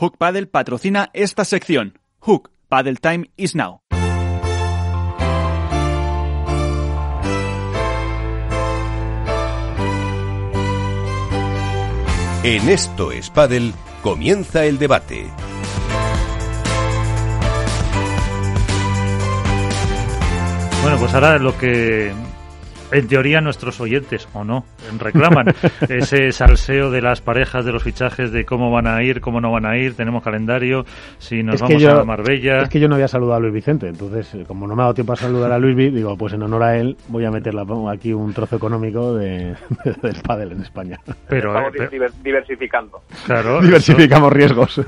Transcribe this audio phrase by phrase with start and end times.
[0.00, 1.98] Hook Paddle patrocina esta sección.
[2.20, 3.80] Hook Paddle Time is now.
[12.44, 15.26] En Esto es Paddle comienza el debate.
[20.82, 22.12] Bueno, pues ahora lo que
[22.92, 24.64] en teoría nuestros oyentes, o no,
[24.98, 25.46] reclaman
[25.88, 29.50] ese salseo de las parejas, de los fichajes, de cómo van a ir, cómo no
[29.50, 30.84] van a ir, tenemos calendario,
[31.18, 32.62] si nos vamos a Marbella.
[32.62, 34.84] Es que yo no había saludado a Luis Vicente, entonces, eh, como no me ha
[34.84, 37.54] dado tiempo a saludar a Luis digo, pues en honor a él voy a meter
[37.90, 39.54] aquí un trozo económico de,
[40.02, 40.98] del pádel en España.
[41.28, 43.02] Pero, Estamos eh, diversificando.
[43.26, 43.60] Claro.
[43.62, 44.80] Diversificamos riesgos.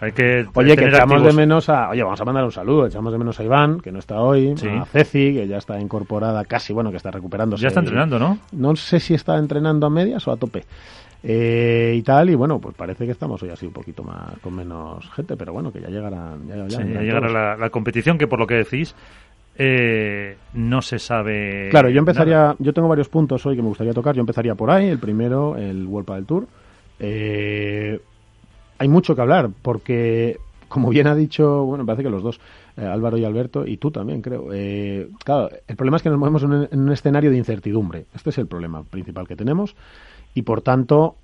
[0.00, 1.90] Hay que oye, que echamos de menos a...
[1.90, 4.52] Oye, vamos a mandar un saludo, echamos de menos a Iván, que no está hoy,
[4.52, 7.62] a Ceci, que ya está incorporada casi, bueno, que está recuperándose.
[7.62, 8.38] Ya está entrenando, ¿no?
[8.52, 10.64] No sé si está entrenando a medias o a tope.
[11.24, 14.56] Eh, y tal, y bueno, pues parece que estamos hoy así un poquito más, con
[14.56, 18.54] menos gente, pero bueno, que ya llegará Ya, llegará la, competición, que por lo que
[18.54, 18.94] decís,
[19.56, 21.68] eh, no se sabe.
[21.70, 24.14] Claro, yo empezaría, yo tengo varios puntos hoy que me gustaría tocar.
[24.14, 24.88] Yo empezaría por ahí.
[24.88, 26.46] El primero, el World del Tour.
[26.98, 28.00] Eh,
[28.78, 32.40] hay mucho que hablar porque, como bien ha dicho, bueno, me parece que los dos,
[32.76, 34.48] eh, Álvaro y Alberto, y tú también, creo.
[34.52, 38.06] Eh, claro, el problema es que nos movemos en un, escenario de incertidumbre.
[38.14, 39.76] Este es el problema principal que tenemos.
[40.34, 41.16] Y por tanto,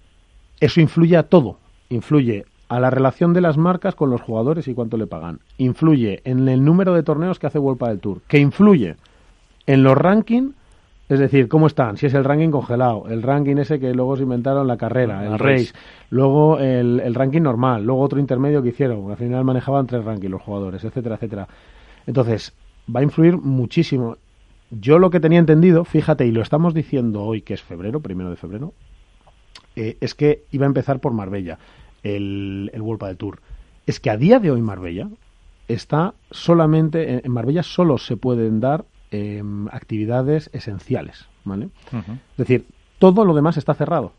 [0.60, 1.58] eso influye a todo.
[1.88, 5.40] Influye a la relación de las marcas con los jugadores y cuánto le pagan.
[5.56, 8.20] Influye en el número de torneos que hace World del Tour.
[8.28, 8.96] Que influye
[9.66, 10.54] en los rankings
[11.08, 11.96] es decir, ¿cómo están?
[11.96, 15.38] Si es el ranking congelado, el ranking ese que luego se inventaron la carrera, el
[15.38, 15.72] race,
[16.10, 19.10] luego el, el, ranking normal, luego otro intermedio que hicieron.
[19.10, 21.48] Al final manejaban tres rankings los jugadores, etcétera, etcétera.
[22.06, 22.52] Entonces,
[22.94, 24.18] va a influir muchísimo.
[24.70, 28.28] Yo lo que tenía entendido, fíjate, y lo estamos diciendo hoy, que es febrero, primero
[28.28, 28.74] de febrero,
[29.76, 31.58] eh, es que iba a empezar por Marbella,
[32.02, 33.40] el, el World del Tour.
[33.86, 35.08] Es que a día de hoy Marbella
[35.68, 41.70] está solamente, en Marbella solo se pueden dar Em, actividades esenciales, ¿vale?
[41.92, 42.66] Es decir,
[42.98, 44.12] todo lo demás está cerrado.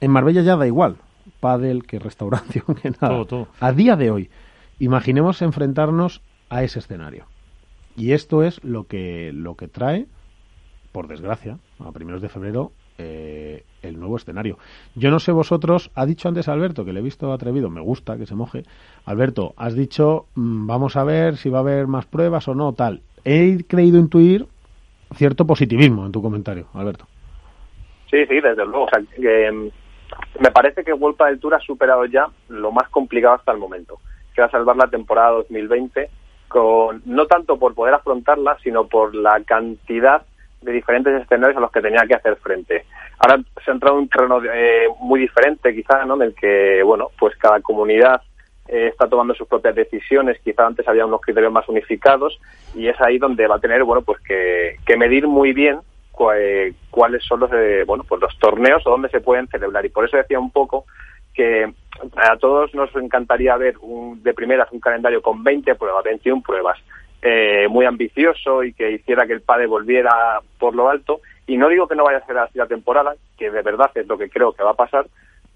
[0.00, 0.96] en Marbella ya da igual,
[1.38, 3.24] pádel, que restauración, que nada.
[3.60, 4.30] A día de hoy,
[4.80, 7.26] imaginemos enfrentarnos a ese escenario.
[7.96, 10.06] Y esto es lo que, lo que trae,
[10.90, 14.58] por desgracia, a primeros de febrero, eh, el nuevo escenario.
[14.94, 18.16] Yo no sé vosotros, ha dicho antes Alberto, que le he visto atrevido, me gusta
[18.16, 18.64] que se moje.
[19.06, 22.72] Alberto, has dicho, mm, vamos a ver si va a haber más pruebas o no,
[22.72, 24.46] tal he creído intuir
[25.14, 27.06] cierto positivismo en tu comentario, Alberto.
[28.10, 28.88] Sí, sí, desde luego.
[29.18, 29.70] Em,
[30.40, 33.98] me parece que Vuelta del Tour ha superado ya lo más complicado hasta el momento,
[34.34, 36.10] que a salvar la temporada 2020,
[36.48, 40.22] con, no tanto por poder afrontarla, sino por la cantidad
[40.60, 42.84] de diferentes escenarios a los que tenía que hacer frente.
[43.18, 46.14] Ahora se ha entrado en un terreno eh, muy diferente, quizá, ¿no?
[46.16, 48.22] En el que, bueno, pues cada comunidad
[48.72, 52.40] eh, está tomando sus propias decisiones, quizá antes había unos criterios más unificados
[52.72, 55.80] y es ahí donde va a tener, bueno, pues que, medir muy bien
[56.36, 59.84] eh, cuáles son los, eh, bueno, pues los torneos o dónde se pueden celebrar.
[59.84, 60.84] Y por eso decía un poco
[61.34, 61.72] que
[62.14, 66.78] a todos nos encantaría ver un, de primeras un calendario con 20 pruebas, 21 pruebas,
[67.68, 71.20] muy ambicioso y que hiciera que el PADE volviera por lo alto.
[71.46, 74.06] Y no digo que no vaya a ser así la temporada, que de verdad es
[74.06, 75.06] lo que creo que va a pasar,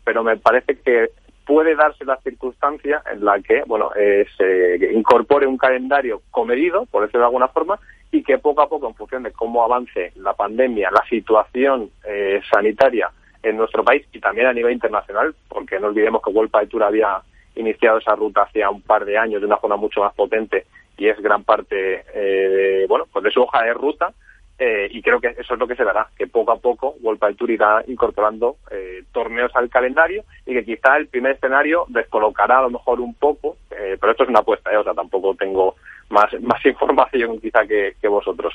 [0.04, 1.10] pero me parece que
[1.46, 7.02] puede darse la circunstancia en la que bueno eh, se incorpore un calendario comedido, por
[7.02, 7.78] decirlo de alguna forma,
[8.10, 12.40] y que poco a poco, en función de cómo avance la pandemia, la situación eh,
[12.50, 13.10] sanitaria
[13.42, 17.20] en nuestro país y también a nivel internacional, porque no olvidemos que World Tour había
[17.56, 20.64] iniciado esa ruta hace un par de años de una forma mucho más potente
[20.96, 24.12] y es gran parte eh, bueno pues de su hoja de ruta
[24.56, 27.36] eh, y creo que eso es lo que se dará, que poco a poco World
[27.36, 32.62] Tour irá incorporando eh, torneos al calendario y que quizá el primer escenario descolocará a
[32.62, 35.74] lo mejor un poco, eh, pero esto es una apuesta, o sea, tampoco tengo
[36.10, 38.54] más, más información quizá que vosotros,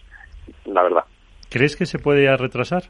[0.66, 1.04] la verdad.
[1.50, 2.84] ¿Crees que se puede retrasar?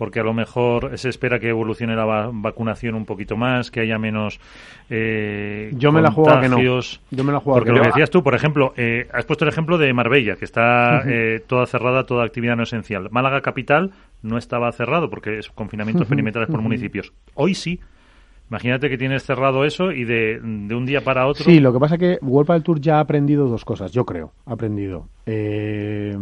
[0.00, 3.98] Porque a lo mejor se espera que evolucione la vacunación un poquito más, que haya
[3.98, 4.40] menos
[4.88, 6.58] eh, Yo me la juego que no.
[6.58, 9.50] Yo me la juego Porque lo que decías tú, por ejemplo, eh, has puesto el
[9.50, 13.08] ejemplo de Marbella, que está eh, toda cerrada, toda actividad no esencial.
[13.10, 13.90] Málaga capital
[14.22, 17.12] no estaba cerrado porque es confinamientos perimetrales por municipios.
[17.34, 17.78] Hoy sí.
[18.50, 21.44] Imagínate que tienes cerrado eso y de, un día para otro.
[21.44, 24.04] Sí, lo que pasa es que World del Tour ya ha aprendido dos cosas, yo
[24.04, 24.32] creo.
[24.44, 25.06] Ha aprendido.
[25.24, 26.12] Eh,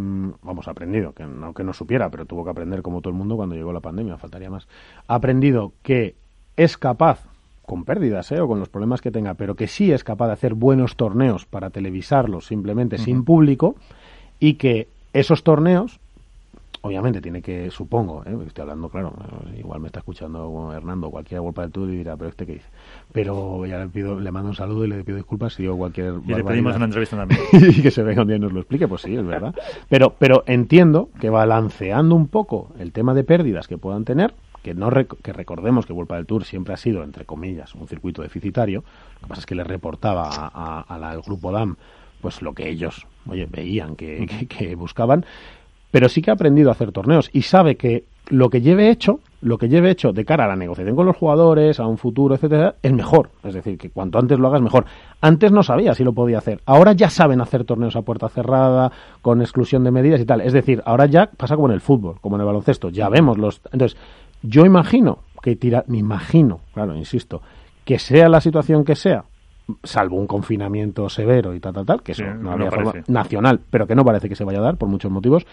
[0.43, 3.37] vamos, ha aprendido, que aunque no supiera, pero tuvo que aprender como todo el mundo
[3.37, 4.69] cuando llegó la pandemia, faltaría más.
[5.07, 6.17] Ha aprendido que
[6.59, 7.25] es capaz,
[7.65, 8.41] con pérdidas ¿eh?
[8.41, 11.47] o con los problemas que tenga, pero que sí es capaz de hacer buenos torneos
[11.47, 13.77] para televisarlos simplemente sin público
[14.39, 15.99] y que esos torneos
[16.88, 18.37] obviamente tiene que, supongo, ¿eh?
[18.46, 19.12] estoy hablando, claro,
[19.56, 22.69] igual me está escuchando Hernando, cualquier World del Tour y dirá, pero este qué dice.
[23.12, 26.14] Pero ya le pido, le mando un saludo y le pido disculpas si digo cualquier
[26.26, 27.40] Y le pedimos una entrevista también.
[27.52, 29.55] y que se venga un día y nos lo explique, pues sí, es verdad.
[29.88, 34.75] Pero, pero entiendo que balanceando un poco el tema de pérdidas que puedan tener, que
[34.75, 38.82] no que recordemos que Vuelta del Tour siempre ha sido, entre comillas, un circuito deficitario,
[39.17, 40.29] lo que pasa es que le reportaba
[40.88, 41.76] al grupo DAM
[42.20, 45.25] pues lo que ellos, oye, veían que, que, buscaban,
[45.90, 49.20] pero sí que ha aprendido a hacer torneos y sabe que lo que lleve hecho,
[49.40, 52.35] lo que lleve hecho de cara a la negociación con los jugadores, a un futuro,
[52.35, 53.31] etcétera, es mejor.
[53.43, 54.85] Es decir, que cuanto antes lo hagas, mejor.
[55.20, 56.61] Antes no sabía si lo podía hacer.
[56.67, 58.93] Ahora ya saben hacer torneos a puerta cerrada,
[59.23, 60.43] con exclusión de medidas y tal.
[60.43, 62.91] Es decir, ahora ya pasa como en el fútbol, como en el baloncesto.
[62.91, 63.62] Ya vemos los.
[63.73, 63.99] Entonces,
[64.43, 67.41] yo imagino que tira, me imagino, claro, insisto,
[67.84, 69.25] que sea la situación que sea,
[69.82, 73.87] salvo un confinamiento severo y tal, tal, tal, que eso no había forma nacional, pero
[73.87, 75.47] que no parece que se vaya a dar por muchos motivos,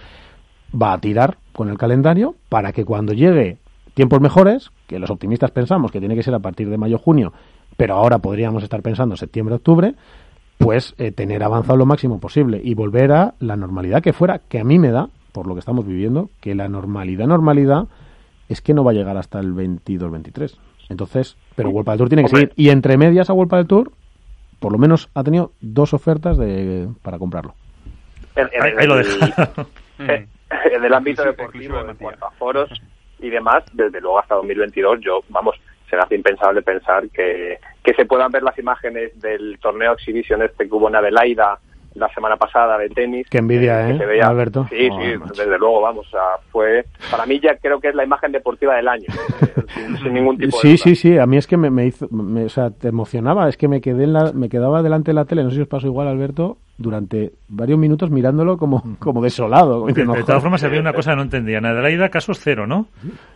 [0.73, 3.57] va a tirar con el calendario para que cuando llegue
[3.93, 7.33] tiempos mejores, que los optimistas pensamos que tiene que ser a partir de mayo-junio,
[7.77, 9.95] pero ahora podríamos estar pensando septiembre-octubre,
[10.57, 14.59] pues eh, tener avanzado lo máximo posible y volver a la normalidad que fuera, que
[14.59, 17.87] a mí me da, por lo que estamos viviendo, que la normalidad, normalidad,
[18.47, 20.55] es que no va a llegar hasta el 22-23.
[20.89, 22.53] Entonces, pero World del Tour tiene que seguir.
[22.55, 23.91] Y entre medias a World del Tour,
[24.59, 27.53] por lo menos ha tenido dos ofertas de, para comprarlo.
[28.35, 29.51] ahí, lo deja.
[29.99, 32.69] en el ámbito deportivo, en cuanto a foros
[33.19, 35.55] y demás, desde luego hasta 2022, yo, vamos,
[35.89, 40.75] será impensable pensar que, que se puedan ver las imágenes del torneo Exhibition este que
[40.75, 41.59] hubo en Adelaida
[41.95, 43.27] la semana pasada de tenis.
[43.29, 43.97] Qué envidia, ¿eh?
[43.97, 44.21] ¿eh?
[44.21, 44.67] Alberto.
[44.69, 46.07] Sí, sí, desde luego, vamos,
[46.51, 49.05] fue, para mí ya creo que es la imagen deportiva del año,
[49.41, 52.69] eh, sin, ningún tipo sí, Sí, sí, a mí es que me, hizo, o sea,
[52.69, 55.49] te emocionaba, es que me quedé en la, me quedaba delante de la tele, no
[55.49, 59.85] sé si os pasó igual, Alberto, durante varios minutos mirándolo como, como desolado.
[59.85, 61.59] de, todas formas, había una cosa que no entendía.
[61.59, 62.87] En Adelaida, casos cero, ¿no?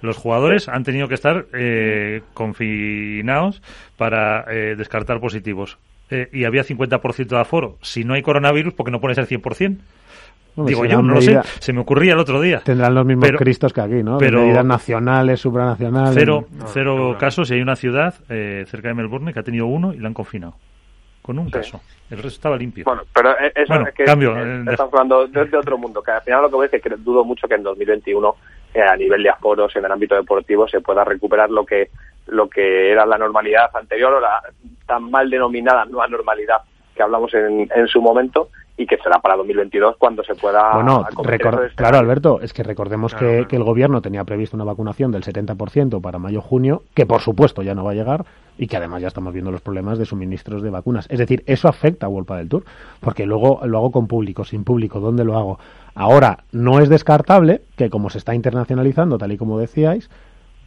[0.01, 3.61] Los jugadores han tenido que estar eh, confinados
[3.97, 5.77] para eh, descartar positivos.
[6.11, 7.77] Eh, y había 50% de aforo.
[7.81, 9.77] Si no hay coronavirus, ¿por qué no pones el 100%?
[10.65, 12.59] Digo yo, no lo sé, se me ocurría el otro día.
[12.59, 14.17] Tendrán los mismos cristos que aquí, ¿no?
[14.17, 16.13] Pero medidas nacionales, supranacionales.
[16.13, 19.99] Cero, cero casos y hay una ciudad cerca de Melbourne que ha tenido uno y
[19.99, 20.55] la han confinado
[21.29, 21.79] con un caso.
[22.09, 22.85] El resto estaba limpio.
[22.85, 26.21] Bueno, pero e-, eso es que cambio, eh, estamos hablando de, otro mundo, que al
[26.21, 28.35] final lo que voy es que dudo mucho que en 2021
[28.73, 31.89] eh, a nivel de aforos en el ámbito deportivo se pueda recuperar lo que
[32.27, 34.41] lo que era la normalidad anterior o la
[34.85, 36.57] tan mal denominada nueva normalidad
[36.95, 38.49] que hablamos en, en su momento
[38.79, 40.73] y que será para 2022 cuando se pueda.
[40.73, 41.05] Bueno,
[41.75, 46.01] claro, Alberto, es que recordemos que, que, el gobierno tenía previsto una vacunación del 70%
[46.01, 48.23] para mayo-junio, que por supuesto ya no va a llegar
[48.57, 51.07] y que además ya estamos viendo los problemas de suministros de vacunas.
[51.09, 52.63] Es decir, eso afecta a World del Tour,
[53.01, 55.59] porque luego lo hago con público, sin público, ¿dónde lo hago?
[55.93, 60.09] Ahora, no es descartable que como se está internacionalizando, tal y como decíais,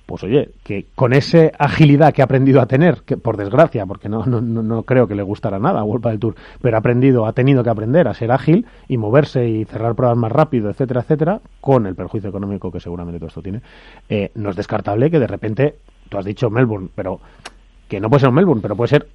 [0.06, 4.08] pues oye, que con esa agilidad que ha aprendido a tener, que por desgracia, porque
[4.08, 7.26] no, no, no creo que le gustara nada a World del Tour, pero ha aprendido,
[7.26, 11.00] ha tenido que aprender a ser ágil y moverse y cerrar pruebas más rápido, etcétera,
[11.02, 13.62] etcétera, con el perjuicio económico que seguramente todo esto tiene,
[14.08, 15.76] eh, no es descartable que de repente,
[16.08, 17.20] tú has dicho Melbourne, pero
[17.88, 19.08] que no puede ser Melbourne, pero puede ser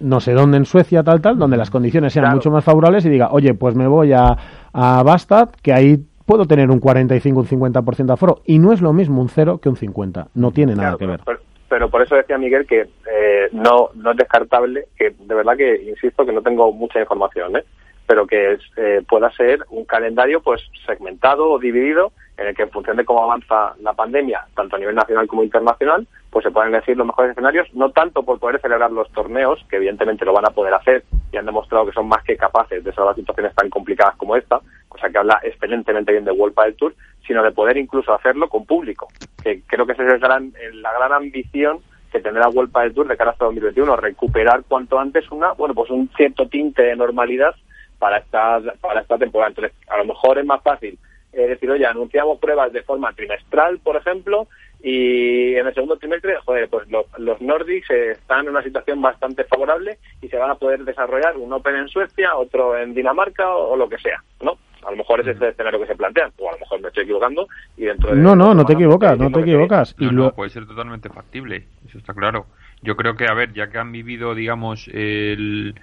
[0.00, 3.08] no sé dónde en Suecia, tal, tal, donde las condiciones sean mucho más favorables y
[3.08, 4.36] diga, oye, pues me voy a,
[4.72, 8.40] a Bastad, que ahí puedo tener un 45, un 50% de aforo.
[8.46, 10.28] Y no es lo mismo un 0 que un 50.
[10.34, 11.20] No tiene nada que ver.
[11.68, 15.82] Pero, por eso decía Miguel que eh, no, no es descartable, que de verdad que,
[15.82, 17.64] insisto, que no tengo mucha información, ¿eh?
[18.06, 22.70] pero que eh, pueda ser un calendario pues segmentado o dividido en el que en
[22.70, 26.74] función de cómo avanza la pandemia, tanto a nivel nacional como internacional, pues se pueden
[26.74, 30.46] elegir los mejores escenarios, no tanto por poder celebrar los torneos, que evidentemente lo van
[30.46, 33.68] a poder hacer y han demostrado que son más que capaces de salvar situaciones tan
[33.68, 34.60] complicadas como esta,
[34.92, 36.94] cosa que habla excelentemente bien de World del Tour,
[37.26, 39.08] sino de poder incluso hacerlo con público,
[39.42, 41.78] que creo que esa es gran, la gran ambición
[42.10, 45.90] que tendrá World del Tour de cara hasta 2021, recuperar cuanto antes una, bueno, pues
[45.90, 47.54] un cierto tinte de normalidad
[47.98, 49.50] para esta, para esta temporada.
[49.50, 50.98] Entonces, a lo mejor es más fácil
[51.32, 54.48] eh, decir, oye, anunciamos pruebas de forma trimestral, por ejemplo,
[54.82, 59.44] y en el segundo trimestre, joder, pues los, los Nordics están en una situación bastante
[59.44, 63.76] favorable y se van a poder desarrollar un Open en Suecia, otro en Dinamarca o,
[63.76, 64.58] lo que sea, ¿no?
[64.86, 67.04] A lo mejor es el escenario que se plantea, o a lo mejor me estoy
[67.04, 67.46] equivocando
[67.76, 69.94] y dentro de No, no, no te equivocas, no te equivocas.
[69.98, 72.46] y no, puede ser totalmente factible, eso está claro.
[72.82, 75.74] Yo creo que, a ver, ya que han vivido, digamos, el,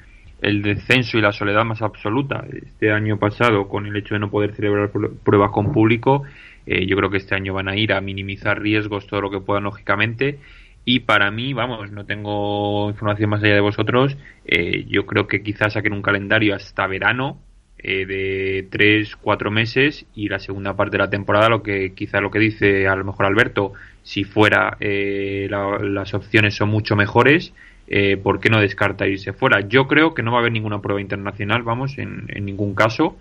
[0.41, 4.29] el descenso y la soledad más absoluta este año pasado con el hecho de no
[4.29, 4.91] poder celebrar
[5.23, 6.23] pruebas con público,
[6.65, 9.39] eh, yo creo que este año van a ir a minimizar riesgos todo lo que
[9.39, 10.39] puedan, lógicamente.
[10.85, 14.17] Y para mí, vamos, no tengo información más allá de vosotros.
[14.45, 17.39] Eh, yo creo que quizás saquen un calendario hasta verano,
[17.81, 22.19] eh, de tres, cuatro meses y la segunda parte de la temporada, lo que quizá
[22.19, 27.53] lo que dice a lo mejor Alberto, si fuera eh, las opciones son mucho mejores,
[27.87, 29.61] eh, ¿por qué no descarta irse fuera?
[29.61, 33.15] Yo creo que no va a haber ninguna prueba internacional, vamos, en, en ningún caso.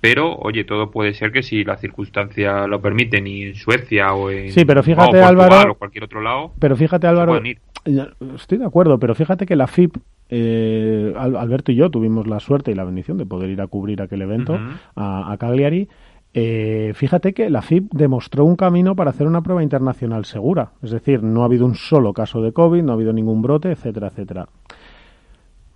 [0.00, 4.30] Pero, oye, todo puede ser que si la circunstancia lo permite, ni en Suecia o
[4.30, 6.52] en sí, pero fíjate, Álvaro, o cualquier otro lado.
[6.58, 7.40] Pero fíjate, Álvaro,
[8.34, 9.96] estoy de acuerdo, pero fíjate que la FIP
[10.32, 14.00] eh, Alberto y yo tuvimos la suerte y la bendición de poder ir a cubrir
[14.00, 14.56] aquel evento
[14.94, 15.88] a, Cagliari.
[16.32, 20.70] Eh, fíjate que la FIP demostró un camino para hacer una prueba internacional segura.
[20.82, 23.72] Es decir, no ha habido un solo caso de COVID, no ha habido ningún brote,
[23.72, 24.46] etcétera, etcétera.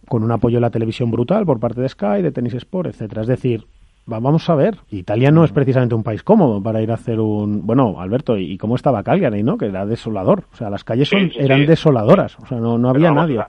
[0.08, 3.23] Con un apoyo de la televisión brutal por parte de Sky, de Tennis Sport, etcétera.
[3.23, 3.64] Es decir,
[4.06, 4.78] vamos a ver.
[4.90, 7.66] Italia no es precisamente un país cómodo para ir a hacer un.
[7.66, 9.58] Bueno, Alberto, ¿y cómo estaba Cagliari, no?
[9.58, 10.44] Que era desolador.
[10.52, 12.38] O sea, las calles son, eran desoladoras.
[12.38, 13.42] O sea, no, no había nadie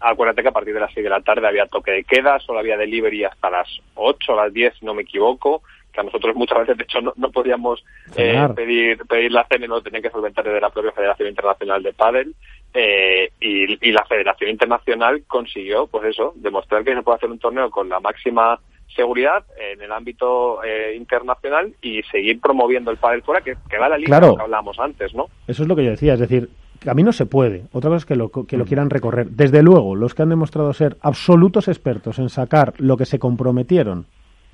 [0.00, 2.58] acuérdate que a partir de las 6 de la tarde había toque de queda, solo
[2.58, 5.62] había delivery hasta las 8 o las 10, si no me equivoco,
[5.92, 7.84] que a nosotros muchas veces, de hecho, no, no podíamos
[8.16, 11.92] eh, pedir, pedir la cena, no tenía que solventar desde la propia Federación Internacional de
[11.92, 12.34] Padel,
[12.74, 17.70] eh, y, la Federación Internacional consiguió, pues eso, demostrar que se puede hacer un torneo
[17.70, 18.60] con la máxima
[18.94, 23.88] seguridad en el ámbito eh, internacional y seguir promoviendo el pádel fuera, que, que va
[23.88, 25.26] la línea que hablábamos antes, ¿no?
[25.46, 26.48] Eso es lo que yo decía, es decir,
[26.84, 27.64] no se puede.
[27.72, 28.68] Otra cosa es que lo, que lo mm.
[28.68, 29.30] quieran recorrer.
[29.30, 34.06] Desde luego, los que han demostrado ser absolutos expertos en sacar lo que se comprometieron,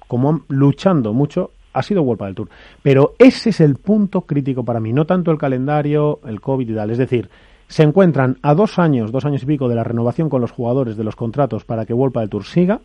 [0.08, 2.48] como luchando mucho, ha sido World del Tour.
[2.82, 6.74] Pero ese es el punto crítico para mí, no tanto el calendario, el COVID y
[6.74, 6.90] tal.
[6.90, 7.30] Es decir,
[7.68, 10.96] se encuentran a dos años, dos años y pico de la renovación con los jugadores
[10.96, 12.80] de los contratos para que World del Tour siga.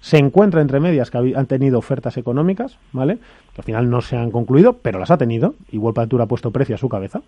[0.00, 3.18] Se encuentra entre medias que han tenido ofertas económicas, ¿vale?
[3.54, 6.22] Que al final no se han concluido, pero las ha tenido y World del Tour
[6.22, 7.22] ha puesto precio a su cabeza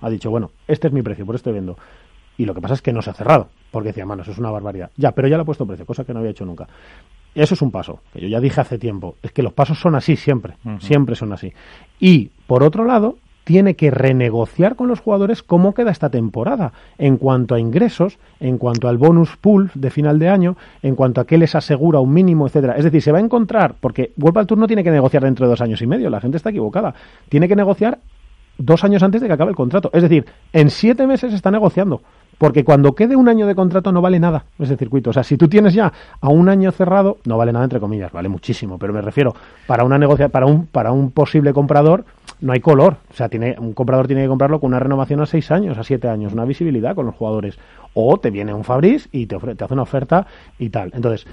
[0.00, 1.76] ha dicho, bueno, este es mi precio, por esto vendo.
[2.36, 4.38] Y lo que pasa es que no se ha cerrado, porque decía, mano, eso es
[4.38, 4.90] una barbaridad.
[4.96, 6.66] Ya, pero ya le ha puesto precio, cosa que no había hecho nunca.
[7.34, 9.16] Eso es un paso, que yo ya dije hace tiempo.
[9.22, 11.52] Es que los pasos son así siempre, siempre son así.
[12.00, 17.16] Y, por otro lado, tiene que renegociar con los jugadores cómo queda esta temporada en
[17.16, 21.26] cuanto a ingresos, en cuanto al bonus pool de final de año, en cuanto a
[21.26, 22.74] qué les asegura un mínimo, etcétera.
[22.76, 25.46] Es decir, se va a encontrar, porque World al Tour no tiene que negociar dentro
[25.46, 26.94] de dos años y medio, la gente está equivocada.
[27.28, 27.98] Tiene que negociar
[28.60, 29.90] dos años antes de que acabe el contrato.
[29.92, 32.02] Es decir, en siete meses está negociando.
[32.40, 35.10] Porque cuando quede un año de contrato no vale nada ese circuito.
[35.10, 38.10] O sea, si tú tienes ya a un año cerrado, no vale nada entre comillas,
[38.12, 38.78] vale muchísimo.
[38.78, 39.34] Pero me refiero,
[39.66, 42.06] para una negocia para un, para un posible comprador,
[42.40, 42.96] no hay color.
[43.10, 45.84] O sea, tiene, un comprador tiene que comprarlo con una renovación a seis años, a
[45.84, 47.58] siete años, una visibilidad con los jugadores.
[47.92, 50.26] O te viene un Fabriz y te, te hace una oferta
[50.58, 50.92] y tal.
[50.94, 51.26] Entonces,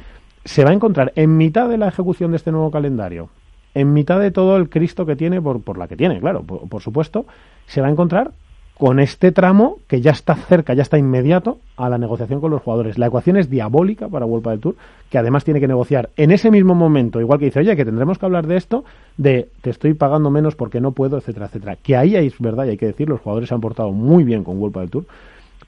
[0.43, 3.29] se va a encontrar en mitad de la ejecución de este nuevo calendario
[3.77, 6.81] en mitad de todo el Cristo que tiene, por, por la que tiene, claro, por,
[6.81, 7.27] supuesto,
[7.67, 8.31] se va a encontrar
[8.73, 12.61] con este tramo que ya está cerca, ya está inmediato a la negociación con los
[12.63, 12.97] jugadores.
[12.97, 14.75] La ecuación es diabólica para Vuelta del Tour,
[15.11, 18.17] que además tiene que negociar en ese mismo momento, igual que dice, oye, que tendremos
[18.17, 18.83] que hablar de esto,
[19.17, 21.75] de te estoy pagando menos porque no puedo, etcétera, etcétera.
[21.75, 24.43] Que ahí es verdad y hay que decir, los jugadores se han portado muy bien
[24.43, 25.05] con Vuelta del Tour,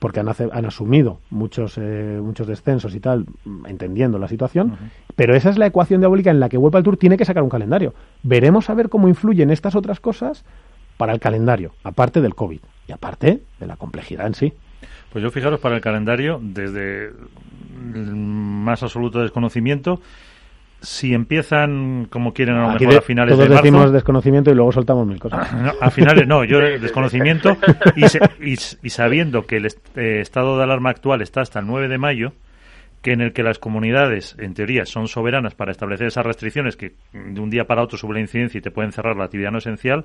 [0.00, 3.26] porque han, han asumido muchos, eh, muchos descensos y tal,
[3.66, 4.76] entendiendo la situación,
[5.14, 7.44] pero esa es la ecuación diabólica en la que vuelve al Tour tiene que sacar
[7.44, 7.94] un calendario.
[8.22, 10.44] Veremos a ver cómo influyen estas otras cosas
[10.96, 14.52] para el calendario, aparte del COVID y aparte de la complejidad en sí.
[15.12, 17.10] Pues yo fijaros para el calendario, desde
[17.94, 20.00] el más absoluto desconocimiento,
[20.80, 23.64] si empiezan como quieren a lo mejor a finales todos de marzo.
[23.64, 25.48] decimos desconocimiento y luego soltamos mil cosas.
[25.80, 27.56] a finales no, yo desconocimiento
[27.96, 28.04] y,
[28.52, 32.32] y, sabiendo que el eh, estado de alarma actual está hasta el 9 de mayo,
[33.02, 36.92] que en el que las comunidades, en teoría, son soberanas para establecer esas restricciones que
[37.12, 39.58] de un día para otro sube la incidencia y te pueden cerrar la actividad no
[39.58, 40.04] esencial,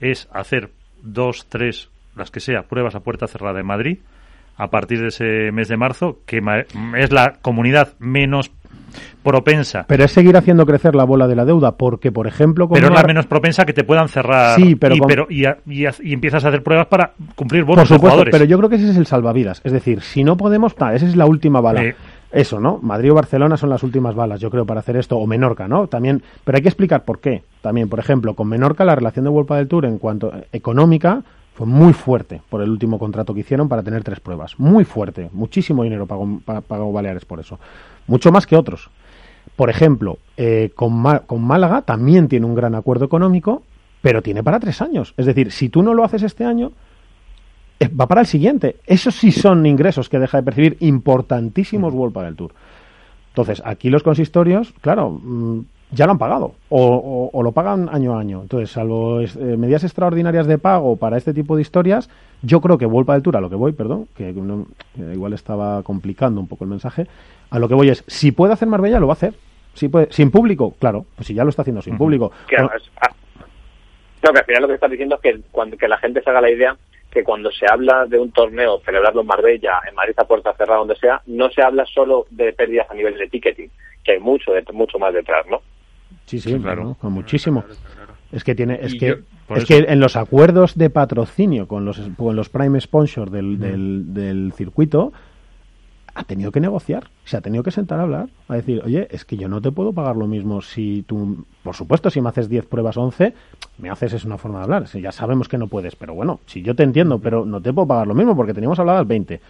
[0.00, 0.70] es hacer
[1.02, 3.98] dos, tres, las que sea, pruebas a puerta cerrada en Madrid
[4.56, 6.40] a partir de ese mes de marzo, que
[6.96, 8.52] es la comunidad menos
[9.22, 9.84] propensa.
[9.88, 12.68] Pero es seguir haciendo crecer la bola de la deuda, porque, por ejemplo...
[12.68, 16.44] pero es la menos propensa que te puedan cerrar sí, pero y, pero, y, empiezas
[16.44, 19.06] a hacer pruebas para cumplir bonos Por supuesto, pero yo creo que ese es el
[19.06, 19.60] salvavidas.
[19.64, 20.74] Es decir, si no podemos...
[20.74, 21.94] esa es la última bala.
[22.34, 22.80] Eso, ¿no?
[22.82, 25.86] Madrid o Barcelona son las últimas balas, yo creo, para hacer esto, o Menorca, ¿no?
[25.86, 27.44] También, pero hay que explicar por qué.
[27.60, 31.22] También, por ejemplo, con Menorca la relación de Vuelta del Tour en cuanto económica
[31.54, 34.58] fue muy fuerte por el último contrato que hicieron para tener tres pruebas.
[34.58, 35.30] Muy fuerte.
[35.32, 37.60] Muchísimo dinero pagó, pagó Baleares por eso.
[38.06, 38.90] Mucho más que otros.
[39.56, 43.62] Por ejemplo, eh, con, con Málaga también tiene un gran acuerdo económico,
[44.02, 45.14] pero tiene para tres años.
[45.16, 46.72] Es decir, si tú no lo haces este año,
[47.80, 48.76] eh, va para el siguiente.
[48.86, 52.52] Esos sí son ingresos que deja de percibir importantísimos World para el Tour.
[53.28, 58.20] Entonces, aquí los consistorios, claro, mm, ya lo han pagado o, lo pagan año a
[58.20, 58.42] año.
[58.42, 62.08] Entonces, salvo eh, medidas extraordinarias de pago para este tipo de historias,
[62.42, 64.34] yo creo que Vuelta del Tour, a lo que voy, perdón, que
[65.12, 67.06] igual estaba complicando un poco el mensaje,
[67.50, 69.34] a lo que voy es, si puede hacer Marbella, lo va a hacer.
[69.74, 70.08] Sí puede.
[70.12, 71.04] Sin público, claro.
[71.16, 72.30] Pues si ya lo está haciendo sin público.
[72.46, 73.10] Claro, es- ah,
[74.22, 76.30] no, que al final lo que estás diciendo es que cuando que la gente se
[76.30, 76.76] haga la idea
[77.10, 80.80] que cuando se habla de un torneo, celebrarlo en Marbella, en Madrid a puerta cerrada,
[80.80, 83.68] donde sea, no se habla solo de pérdidas a nivel de ticketing,
[84.02, 85.60] que hay mucho, de- mucho más detrás, ¿no?
[86.26, 86.80] Sí, sí, Sí, claro.
[86.82, 87.62] claro, con muchísimo.
[88.32, 89.14] Es que tiene, es Y que, yo-
[89.54, 93.60] es eso- que en los acuerdos de patrocinio con los, con los prime sponsors del,
[93.60, 95.12] del, del circuito
[96.14, 99.24] ha tenido que negociar, se ha tenido que sentar a hablar, a decir, oye, es
[99.24, 102.48] que yo no te puedo pagar lo mismo si tú, por supuesto, si me haces
[102.48, 103.34] 10 pruebas 11,
[103.78, 106.62] me haces es una forma de hablar, ya sabemos que no puedes, pero bueno, si
[106.62, 109.40] yo te entiendo, pero no te puedo pagar lo mismo porque teníamos hablado al 20.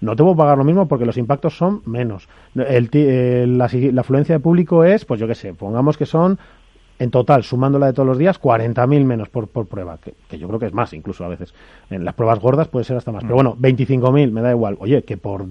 [0.00, 2.28] No te puedo pagar lo mismo porque los impactos son menos.
[2.56, 6.40] El, eh, la, la afluencia de público es, pues yo qué sé, pongamos que son
[7.02, 10.46] en total, sumándola de todos los días, 40.000 menos por, por prueba, que, que yo
[10.46, 11.52] creo que es más incluso a veces.
[11.90, 13.24] En las pruebas gordas puede ser hasta más.
[13.24, 14.76] Pero bueno, 25.000 me da igual.
[14.78, 15.44] Oye, que por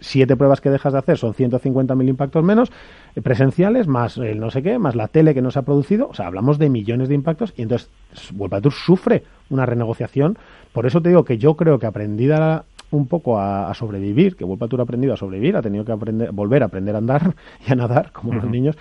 [0.00, 2.72] siete pruebas que dejas de hacer son 150.000 impactos menos
[3.14, 6.08] eh, presenciales, más el no sé qué, más la tele que no se ha producido.
[6.08, 7.88] O sea, hablamos de millones de impactos y entonces
[8.36, 10.38] Tour sufre una renegociación.
[10.72, 14.44] Por eso te digo que yo creo que aprendida un poco a, a sobrevivir, que
[14.44, 17.34] Tour ha aprendido a sobrevivir, ha tenido que aprender, volver a aprender a andar
[17.68, 18.76] y a nadar, como los niños.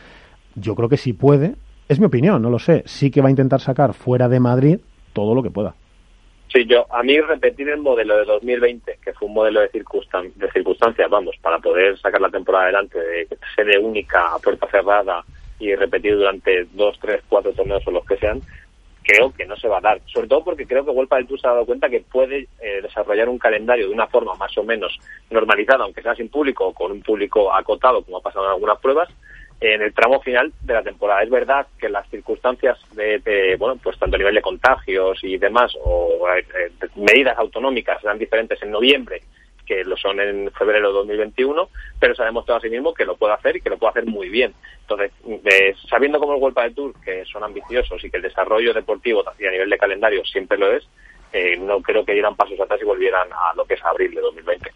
[0.56, 1.54] Yo creo que sí puede,
[1.90, 4.80] es mi opinión, no lo sé, sí que va a intentar sacar fuera de Madrid
[5.12, 5.74] todo lo que pueda.
[6.54, 10.32] Sí, yo, a mí repetir el modelo de 2020, que fue un modelo de, circunstan
[10.36, 15.24] de circunstancias, vamos, para poder sacar la temporada adelante, de sede única, a puerta cerrada
[15.60, 18.42] y repetir durante dos, tres, cuatro torneos o los que sean,
[19.04, 20.02] creo que no se va a dar.
[20.06, 22.82] Sobre todo porque creo que Vuelta del Tour se ha dado cuenta que puede eh,
[22.84, 24.96] desarrollar un calendario de una forma más o menos
[25.32, 28.80] normalizada, aunque sea sin público o con un público acotado, como ha pasado en algunas
[28.80, 29.10] pruebas,
[29.62, 31.22] en el tramo final de la temporada.
[31.24, 35.74] Es verdad que las circunstancias de, bueno, pues tanto a nivel de contagios y demás,
[35.84, 39.22] o eh, medidas autonómicas serán diferentes en noviembre
[39.66, 43.18] que lo son en febrero de 2021, pero se ha demostrado a mismo que lo
[43.18, 44.52] puede hacer y que lo puede hacer muy bien.
[44.82, 48.74] Entonces, de- sabiendo como el World del Tour, que son ambiciosos y que el desarrollo
[48.74, 50.88] deportivo a nivel de calendario siempre lo es,
[51.34, 54.22] eh, no creo que dieran pasos atrás y volvieran a lo que es abril de
[54.22, 54.72] 2020.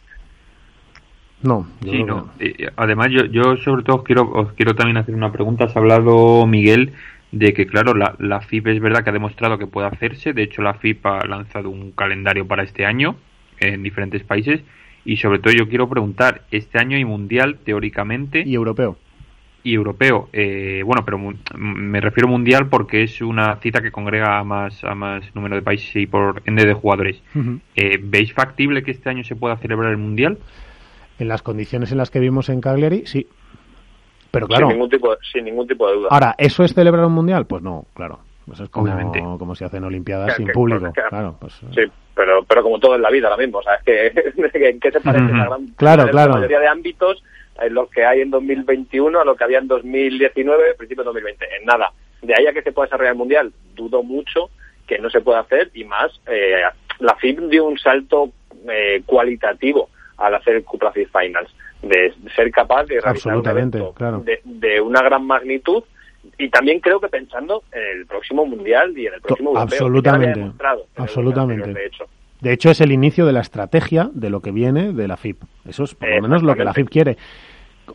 [1.44, 2.30] No, yo Sí, no.
[2.40, 5.66] Eh, además, yo, yo sobre todo os quiero, os quiero también hacer una pregunta.
[5.66, 6.94] Has hablado, Miguel,
[7.32, 10.34] de que, claro, la, la FIP es verdad que ha demostrado que puede hacerse.
[10.34, 13.16] De hecho, la FIP ha lanzado un calendario para este año
[13.60, 14.62] en diferentes países.
[15.06, 18.98] Y sobre todo, yo quiero preguntar: este año hay mundial, teóricamente, Y europeo.
[19.66, 20.30] y europeo.
[20.32, 21.18] Eh, bueno, pero
[21.58, 25.62] me refiero mundial porque es una cita que congrega a más, a más número de
[25.62, 27.22] países y por ende de jugadores.
[27.76, 30.38] Eh, ¿Veis factible que este año se pueda celebrar el mundial?
[31.20, 33.28] En las condiciones en las que vimos en Cagliari, sí.
[34.32, 36.08] Pero claro, Sin, ningún tipo, sin ningún tipo de duda.
[36.12, 37.46] ahora, ¿eso es celebrar un mundial?
[37.46, 38.20] Pues no, claro.
[38.52, 39.20] Eso es como, Obviamente.
[39.22, 40.92] como si hacen Olimpiadas Claro, sin que- público.
[40.92, 41.10] claro.
[41.10, 41.82] Claro, pues, Sí,
[42.16, 44.08] pero, pero como todo en la vida ahora mismo, o sea, es que
[44.70, 46.34] ¿en qué se parece la gran Claro, la claro.
[46.34, 47.24] mayoría de ámbitos
[47.62, 51.46] en lo que hay en 2021 a lo que había en 2019, principio de 2020?
[51.60, 51.92] En nada.
[52.22, 54.50] De ahí a que se pueda desarrollar el Mundial, dudo mucho
[54.88, 56.64] que no se pueda hacer y más, eh,
[57.00, 58.32] la FIB dio un salto
[58.70, 63.94] eh, cualitativo al hacer el Cupra FIB Finals, de ser capaz de realizar un evento
[63.94, 64.20] claro.
[64.20, 65.84] de, de una gran magnitud
[66.38, 69.76] y también creo que pensando en el próximo Mundial y en el próximo europeo, que
[69.76, 70.54] absolutamente, el
[70.96, 71.64] absolutamente.
[71.64, 72.06] anterior, de hecho.
[72.42, 75.44] De hecho, es el inicio de la estrategia de lo que viene de la FIP.
[75.66, 77.18] Eso es por lo menos lo que la FIP quiere.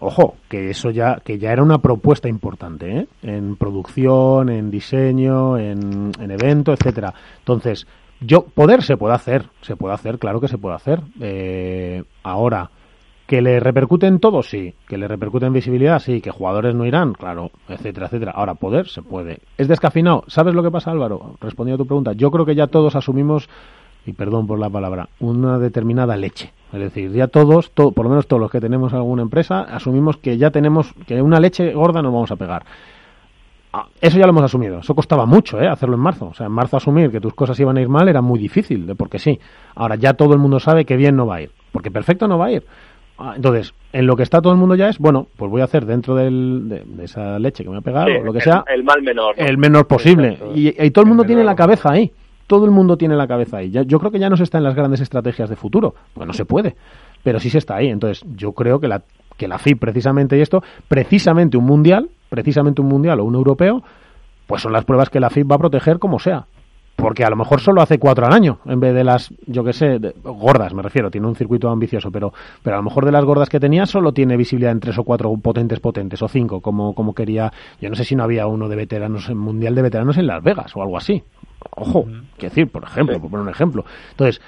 [0.00, 3.06] Ojo, que eso ya, que ya era una propuesta importante, ¿eh?
[3.22, 7.12] En producción, en diseño, en, en evento, etcétera.
[7.38, 7.86] Entonces,
[8.20, 11.00] yo, poder se puede hacer, se puede hacer, claro que se puede hacer.
[11.20, 12.70] Eh, ahora,
[13.26, 14.74] que le repercute en todo, sí.
[14.88, 16.20] Que le repercute en visibilidad, sí.
[16.20, 18.32] Que jugadores no irán, claro, etcétera, etcétera.
[18.34, 19.40] Ahora, poder se puede.
[19.58, 20.24] ¿Es descafinado?
[20.28, 21.36] ¿Sabes lo que pasa, Álvaro?
[21.40, 22.12] Respondiendo a tu pregunta.
[22.14, 23.48] Yo creo que ya todos asumimos,
[24.06, 26.52] y perdón por la palabra, una determinada leche.
[26.72, 30.16] Es decir, ya todos, to- por lo menos todos los que tenemos alguna empresa, asumimos
[30.16, 32.64] que ya tenemos, que una leche gorda nos vamos a pegar.
[33.72, 34.78] Ah, Eso ya lo hemos asumido.
[34.78, 35.68] Eso costaba mucho, ¿eh?
[35.68, 36.28] Hacerlo en marzo.
[36.28, 38.86] O sea, en marzo asumir que tus cosas iban a ir mal era muy difícil,
[38.86, 39.38] de porque sí.
[39.74, 41.50] Ahora ya todo el mundo sabe que bien no va a ir.
[41.72, 42.64] Porque perfecto no va a ir.
[43.18, 45.64] Ah, Entonces, en lo que está todo el mundo ya es, bueno, pues voy a
[45.64, 48.44] hacer dentro del, de, de esa leche que me ha pegado, Sí, lo que el-
[48.44, 49.34] sea, El, mal menor.
[49.38, 49.44] ¿no?
[49.46, 50.38] el menor posible.
[50.54, 52.10] Y, y todo el mundo El tiene la cabeza ahí.
[52.46, 53.70] Todo el mundo tiene la cabeza ahí.
[53.70, 56.26] Ya- yo creo que ya no se está en las grandes estrategias de futuro, porque
[56.26, 56.76] no se puede,
[57.22, 57.88] pero sí se está ahí.
[57.88, 59.02] Entonces, yo creo que la,
[59.38, 63.82] que la FIP, precisamente, y esto, precisamente un mundial, precisamente un mundial o un europeo,
[64.46, 66.44] pues son las pruebas que la FIP va a proteger como sea.
[66.96, 69.72] Porque a lo mejor solo hace cuatro al año, en vez de las, yo que
[69.72, 73.12] sé, de- gordas, me refiero, tiene un circuito ambicioso, pero, pero a lo mejor de
[73.12, 76.60] las gordas que tenía solo tiene visibilidad en tres o cuatro potentes potentes, o cinco,
[76.60, 79.82] como, como quería, yo no sé si no había uno de veteranos, en Mundial de
[79.82, 81.22] Veteranos en Las Vegas, o algo así.
[81.76, 82.02] Ojo,
[82.36, 83.20] quiero decir, por ejemplo, Sí.
[83.20, 83.84] por poner un ejemplo.
[84.10, 84.40] Entonces,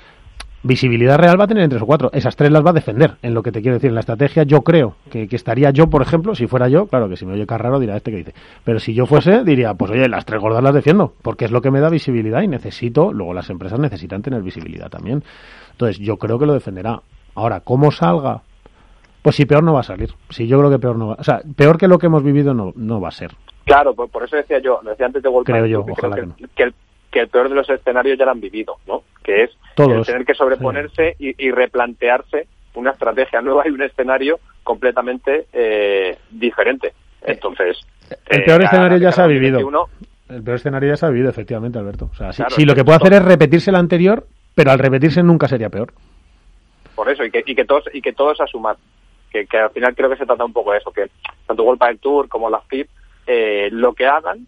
[0.63, 2.11] visibilidad real va a tener en tres o cuatro.
[2.13, 3.89] Esas tres las va a defender, en lo que te quiero decir.
[3.89, 7.17] En la estrategia yo creo que, estaría yo, por ejemplo, si fuera yo, claro que
[7.17, 8.35] si me oye raro dirá este que dice.
[8.65, 11.61] Pero si yo fuese, diría, pues oye, las tres gordas las defiendo, porque es lo
[11.61, 15.23] que me da visibilidad y necesito, luego las empresas necesitan tener visibilidad también.
[15.73, 17.01] Entonces yo creo que lo defenderá.
[17.35, 18.43] Ahora, ¿cómo salga?
[19.23, 20.11] Pues si peor no va a salir.
[20.31, 22.55] Si yo creo que peor no va O sea, peor que lo que hemos vivido
[22.55, 23.33] no, no va a ser.
[23.65, 26.17] Claro, por, eso decía yo, decía antes de Wolfgang, creo yo, ojalá
[26.57, 26.75] que, el,
[27.11, 29.03] que el peor de los escenarios ya lo han vivido, ¿no?
[29.23, 36.17] Que es tener que sobreponerse y, replantearse una estrategia nueva y un escenario completamente eh,
[36.31, 36.89] diferente.
[37.23, 37.79] Eh, Entonces,
[38.29, 39.59] el peor eh, escenario ya se ha vivido.
[40.29, 42.11] el peor escenario ya se ha vivido, efectivamente, Alberto.
[42.13, 45.49] O sea, si, lo que puede hacer es repetirse el anterior, pero al repetirse nunca
[45.49, 45.93] sería peor.
[46.95, 48.77] Por eso, y que, y que todos y que todos asuman.
[49.33, 51.09] Que, que al final creo que se trata un poco de eso, que
[51.47, 52.89] tanto World del Tour como la FIP,
[53.71, 54.47] lo que hagan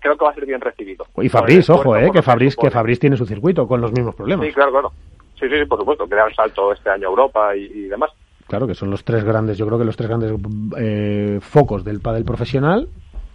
[0.00, 1.06] creo que va a ser bien recibido.
[1.20, 4.46] Y Fabriz, ojo, eh, que Fabriz, que Fabriz tiene su circuito con los mismos problemas.
[4.46, 4.92] Sí, claro, claro.
[5.38, 8.10] Sí, sí, por supuesto, que da el salto este año a Europa y, demás.
[8.46, 10.32] Claro, que son los tres grandes, yo creo que los tres grandes
[10.78, 12.88] eh, focos del pádel profesional.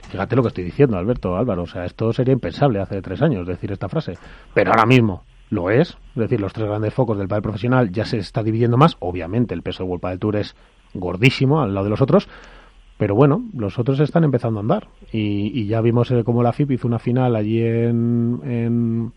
[0.09, 1.63] Fíjate lo que estoy diciendo, Alberto, Álvaro.
[1.63, 4.13] O sea, esto sería impensable hace tres años decir esta frase.
[4.53, 5.89] Pero ahora mismo lo es.
[5.89, 8.95] Es decir, los tres grandes focos del pádel profesional ya se está dividiendo más.
[8.99, 10.55] Obviamente, el peso de World del Tour es
[10.93, 12.29] gordísimo al lado de los otros
[12.97, 14.87] pero bueno, los otros están empezando a andar.
[15.11, 19.11] Y, ya vimos cómo la FIP hizo una final allí en, en,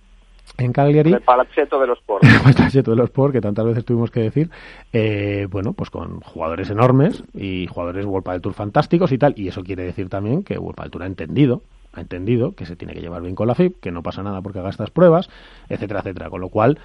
[0.58, 1.12] en Cagliari.
[1.12, 2.24] El Palazzetto de los Sport.
[2.46, 4.50] el Palazzetto de los Sport, que tantas veces tuvimos que decir.
[4.92, 9.34] Eh, bueno, pues con jugadores enormes y jugadores World del Tour fantásticos y tal.
[9.36, 11.62] Y eso quiere decir también que World del Tour ha entendido
[11.92, 14.40] ha entendido que se tiene que llevar bien con la FIP, que no pasa nada
[14.42, 15.28] porque haga estas pruebas,
[15.68, 16.30] etcétera, etcétera.
[16.30, 16.78] Con lo cual,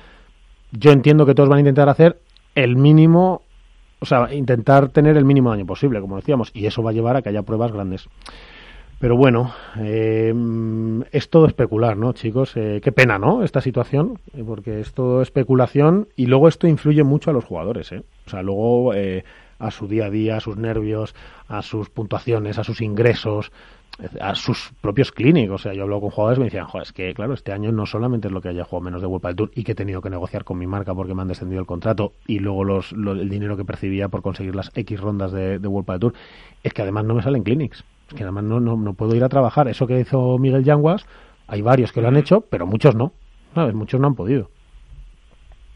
[0.72, 2.18] yo entiendo que todos van a intentar hacer
[2.56, 3.44] el mínimo
[4.06, 7.15] o sea, intentar tener el mínimo daño posible, como decíamos, y eso va a llevar
[7.15, 8.08] a que haya pruebas grandes.
[9.00, 10.32] Pero bueno, eh,
[11.12, 12.56] es todo especular, ¿no, chicos?
[12.56, 13.41] Eh, qué pena, ¿no?
[13.41, 17.91] Esta situación, eh, porque es todo especulación y luego esto influye mucho a los jugadores,
[17.94, 18.04] ¿eh?
[18.28, 18.94] O sea, luego
[19.58, 21.15] a su día a día, a sus nervios,
[21.48, 23.52] a sus puntuaciones, a sus ingresos,
[24.20, 25.62] a sus propios clínicos.
[25.62, 27.72] O sea, yo hablo con jugadores y me decían, joder, es que claro, este año
[27.72, 29.76] no solamente es lo que haya jugado menos de World del Tour y que he
[29.76, 32.92] tenido que negociar con mi marca porque me han descendido el contrato y luego los,
[32.92, 36.14] el dinero que percibía por conseguir las X rondas de, de World del Tour,
[36.64, 37.84] es que además no me salen clinics.
[38.08, 39.68] Es que además no, no, no puedo ir a trabajar.
[39.68, 41.06] Eso que hizo Miguel Yanguas,
[41.48, 43.14] hay varios que lo han hecho, pero muchos no.
[43.54, 43.74] ¿Sabes?
[43.74, 44.50] Muchos no han podido.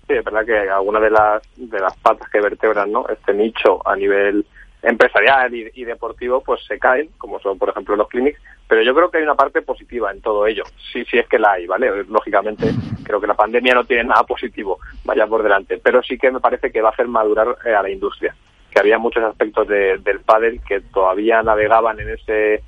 [0.08, 3.08] Sí, es verdad que alguna de las, de las patas que vertebran ¿no?
[3.08, 4.46] este nicho a nivel
[4.82, 9.10] empresarial y, deportivo pues se caen, como son por ejemplo los clinics, pero yo creo
[9.10, 12.04] que hay una parte positiva en todo ello, sí, sí es que la hay, ¿vale?
[12.06, 12.72] Lógicamente
[13.04, 16.40] creo que la pandemia no tiene nada positivo, vaya por delante, pero sí que me
[16.40, 18.36] parece que va a hacer madurar eh, a la industria,
[18.72, 22.64] que había muchos aspectos del pádel que todavía navegaban en ese,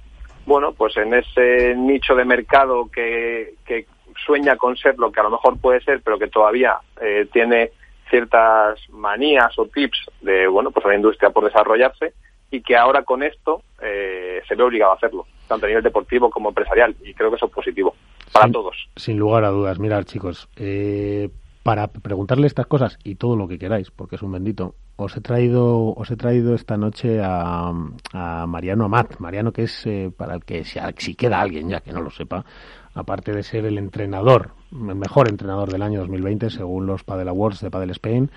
[0.45, 3.85] bueno, pues en ese nicho de mercado que, que
[4.25, 7.71] sueña con ser lo que a lo mejor puede ser, pero que todavía eh, tiene
[8.11, 12.13] ciertas manías o tips de bueno pues la industria por desarrollarse
[12.51, 16.29] y que ahora con esto eh, se ve obligado a hacerlo tanto a nivel deportivo
[16.29, 17.95] como empresarial y creo que eso es positivo
[18.31, 18.75] para todos.
[18.95, 19.79] sin lugar a dudas.
[19.79, 21.29] Mirad chicos eh,
[21.63, 25.21] para preguntarle estas cosas y todo lo que queráis porque es un bendito os he
[25.21, 27.71] traído os he traído esta noche a,
[28.13, 29.17] a Mariano Amat.
[29.19, 32.11] Mariano que es eh, para el que si, si queda alguien ya que no lo
[32.11, 32.45] sepa
[32.93, 37.61] aparte de ser el entrenador, el mejor entrenador del año 2020 según los Padel Awards
[37.61, 38.29] de Padel Spain,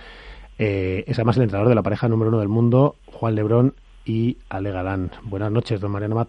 [0.59, 4.39] eh, es además el entrenador de la pareja número uno del mundo, Juan Lebrón y
[4.49, 5.11] Ale Galán.
[5.23, 6.29] Buenas noches, don Mariano Mat.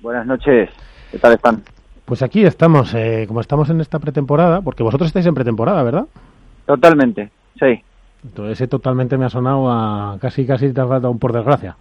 [0.00, 0.70] Buenas noches,
[1.10, 1.62] ¿qué tal están?
[2.04, 6.06] Pues aquí estamos, eh, como estamos en esta pretemporada, porque vosotros estáis en pretemporada, ¿verdad?
[6.66, 7.82] Totalmente, sí.
[8.22, 11.76] Entonces, ese totalmente me ha sonado a casi, casi te ha faltado un por desgracia.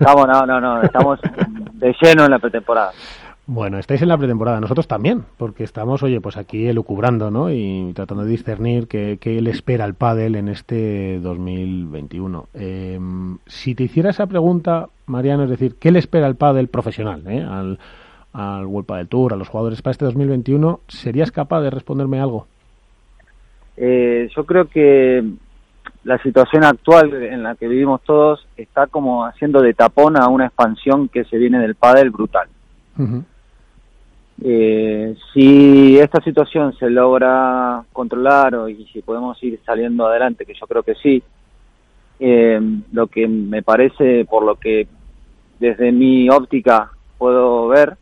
[0.00, 1.20] No, no, no, estamos
[1.74, 2.92] de lleno en la pretemporada.
[3.46, 7.50] Bueno, estáis en la pretemporada, nosotros también, porque estamos, oye, pues aquí elucubrando, ¿no?
[7.50, 12.48] Y tratando de discernir qué, le espera al pádel en este 2021.
[12.54, 17.22] Em, si te hiciera esa pregunta, Mariano, es decir, ¿qué le espera al pádel profesional,
[17.26, 17.42] eh?
[17.42, 17.78] al,
[18.32, 20.80] al World Padel Tour, a los jugadores para este 2021?
[20.88, 22.46] ¿Serías capaz de responderme algo?
[23.76, 25.22] Eh, yo creo que
[26.04, 30.46] la situación actual en la que vivimos todos está como haciendo de tapón a una
[30.46, 32.48] expansión que se viene del pádel brutal.
[34.42, 40.54] Eh, si esta situación se logra controlar o, y si podemos ir saliendo adelante, que
[40.54, 41.22] yo creo que sí,
[42.18, 42.60] eh,
[42.92, 44.88] lo que me parece, por lo que
[45.60, 47.96] desde mi óptica puedo ver,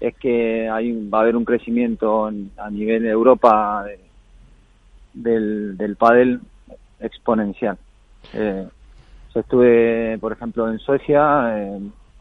[0.00, 3.84] es que hay, va a haber un crecimiento a nivel de Europa
[5.14, 6.40] del, del pádel
[7.00, 7.76] exponencial.
[8.34, 8.66] Eh,
[9.34, 11.66] yo estuve, por ejemplo, en Suecia.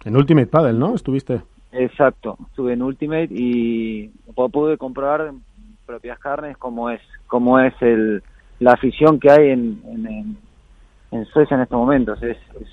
[0.05, 0.95] en Ultimate Paddle, ¿no?
[0.95, 1.41] ¿Estuviste?
[1.77, 4.09] Exacto, estuve en Ultimate y
[4.51, 5.31] pude comprobar
[5.85, 8.23] propias carnes cómo es cómo es el,
[8.59, 10.37] la afición que hay en, en,
[11.11, 12.21] en Suecia en estos momentos.
[12.23, 12.67] Es, es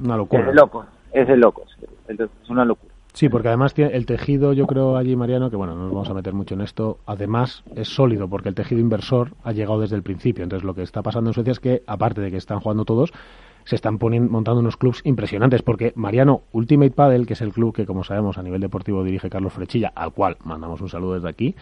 [0.00, 0.42] una locura.
[0.42, 1.76] Es de locos, es de locos,
[2.08, 2.92] es una locura.
[3.12, 6.10] Sí, porque además tiene el tejido, yo creo allí, Mariano, que bueno, no nos vamos
[6.10, 9.96] a meter mucho en esto, además es sólido porque el tejido inversor ha llegado desde
[9.96, 10.44] el principio.
[10.44, 13.12] Entonces lo que está pasando en Suecia es que, aparte de que están jugando todos,
[13.64, 17.74] se están poniendo, montando unos clubs impresionantes, porque Mariano, Ultimate Padel, que es el club
[17.74, 21.28] que, como sabemos, a nivel deportivo dirige Carlos Frechilla, al cual mandamos un saludo desde
[21.28, 21.54] aquí,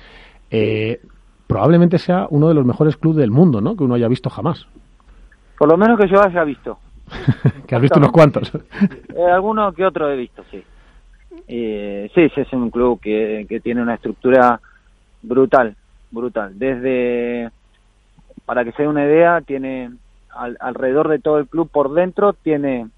[0.51, 1.01] eh,
[1.47, 3.77] probablemente sea uno de los mejores clubes del mundo, ¿no?
[3.77, 4.67] Que uno haya visto jamás.
[5.59, 6.79] Por lo menos que yo haya visto.
[7.67, 8.53] que has visto unos cuantos.
[9.15, 10.63] eh, alguno que otro he visto, sí.
[11.47, 14.61] Eh, sí, sí, es un club que, que tiene una estructura
[15.23, 15.75] brutal,
[16.11, 16.59] brutal.
[16.59, 17.51] Desde,
[18.45, 19.91] para que se dé una idea, tiene
[20.61, 22.89] alrededor de todo el club por dentro, tiene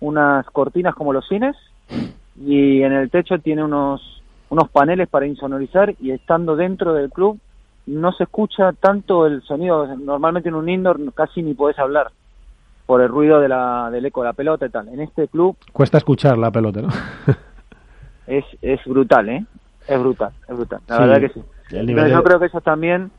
[0.00, 1.56] unas cortinas como los cines
[2.40, 7.38] y en el techo tiene unos, unos paneles para insonorizar y estando dentro del club
[7.86, 9.86] no se escucha tanto el sonido.
[9.96, 12.10] Normalmente en un indoor casi ni puedes hablar
[12.86, 14.88] por el ruido de la, del eco de la pelota y tal.
[14.88, 15.56] En este club...
[15.72, 16.88] Cuesta escuchar la pelota, ¿no?
[18.26, 19.44] es, es brutal, ¿eh?
[19.86, 20.80] Es brutal, es brutal.
[20.88, 21.42] La verdad que sí.
[21.70, 23.10] Pero yo creo que eso también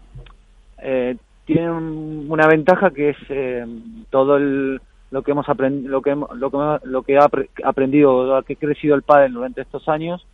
[0.82, 3.66] eh, tiene una ventaja que es eh,
[4.10, 4.82] todo el,
[5.12, 7.30] lo que hemos aprendido, lo que lo que, lo que ha
[7.64, 10.26] aprendido, lo que ha crecido el padre durante estos años,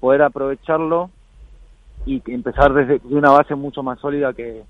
[0.00, 1.10] poder aprovecharlo
[2.04, 4.62] y empezar desde una base mucho más sólida que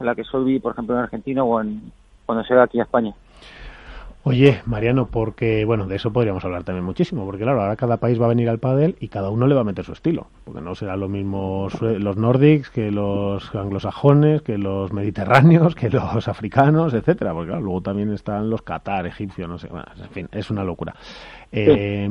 [0.00, 1.92] la que yo vi, por ejemplo, en Argentina o en,
[2.26, 3.14] cuando llega aquí a España.
[4.24, 8.20] Oye, Mariano, porque, bueno, de eso podríamos hablar también muchísimo, porque claro, ahora cada país
[8.20, 10.60] va a venir al pádel y cada uno le va a meter su estilo, porque
[10.60, 16.94] no serán lo mismo los nórdicos que los anglosajones, que los mediterráneos, que los africanos,
[16.94, 20.62] etcétera, porque claro, luego también están los qatar, egipcios, no sé, en fin, es una
[20.62, 20.94] locura.
[21.50, 22.08] Eh,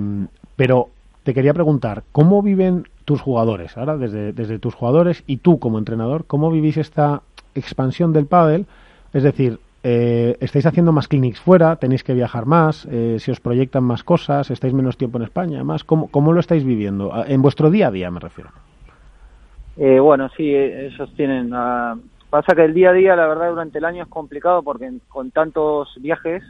[0.57, 0.89] pero
[1.23, 3.77] te quería preguntar, ¿cómo viven tus jugadores?
[3.77, 7.21] Ahora, desde, desde tus jugadores y tú como entrenador, ¿cómo vivís esta
[7.55, 8.65] expansión del pádel?
[9.13, 11.75] Es decir, eh, ¿Estáis haciendo más clinics fuera?
[11.75, 12.87] ¿Tenéis que viajar más?
[12.91, 14.51] Eh, ¿Se os proyectan más cosas?
[14.51, 15.63] ¿Estáis menos tiempo en España?
[15.63, 17.11] más ¿Cómo, ¿Cómo lo estáis viviendo?
[17.13, 18.51] Ah, en vuestro día a día me refiero.
[19.77, 21.51] Eh, bueno, sí, eh, ellos tienen...
[21.51, 24.91] Uh, pasa que el día a día, la verdad, durante el año es complicado porque
[25.07, 26.43] con tantos viajes,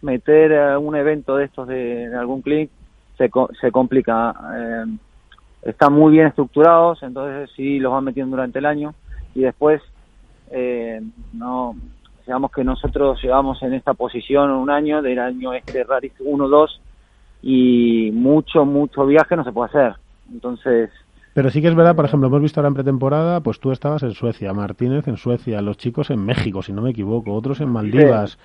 [0.00, 2.70] meter un evento de estos de, algún clinic
[3.16, 4.34] se, se complica.
[5.62, 8.94] están muy bien estructurados, entonces sí los van metiendo durante el año
[9.34, 9.80] y después
[11.32, 11.76] no
[12.26, 16.68] digamos que nosotros llevamos en esta posición un año, del año este Raris 1-2,
[17.42, 19.94] y mucho, mucho viaje no se puede hacer.
[20.32, 20.90] Entonces...
[21.34, 24.02] Pero sí que es verdad, por ejemplo, hemos visto ahora en pretemporada, pues tú estabas
[24.02, 27.70] en Suecia, Martínez en Suecia, los chicos en México, si no me equivoco, otros en
[27.70, 28.38] Maldivas.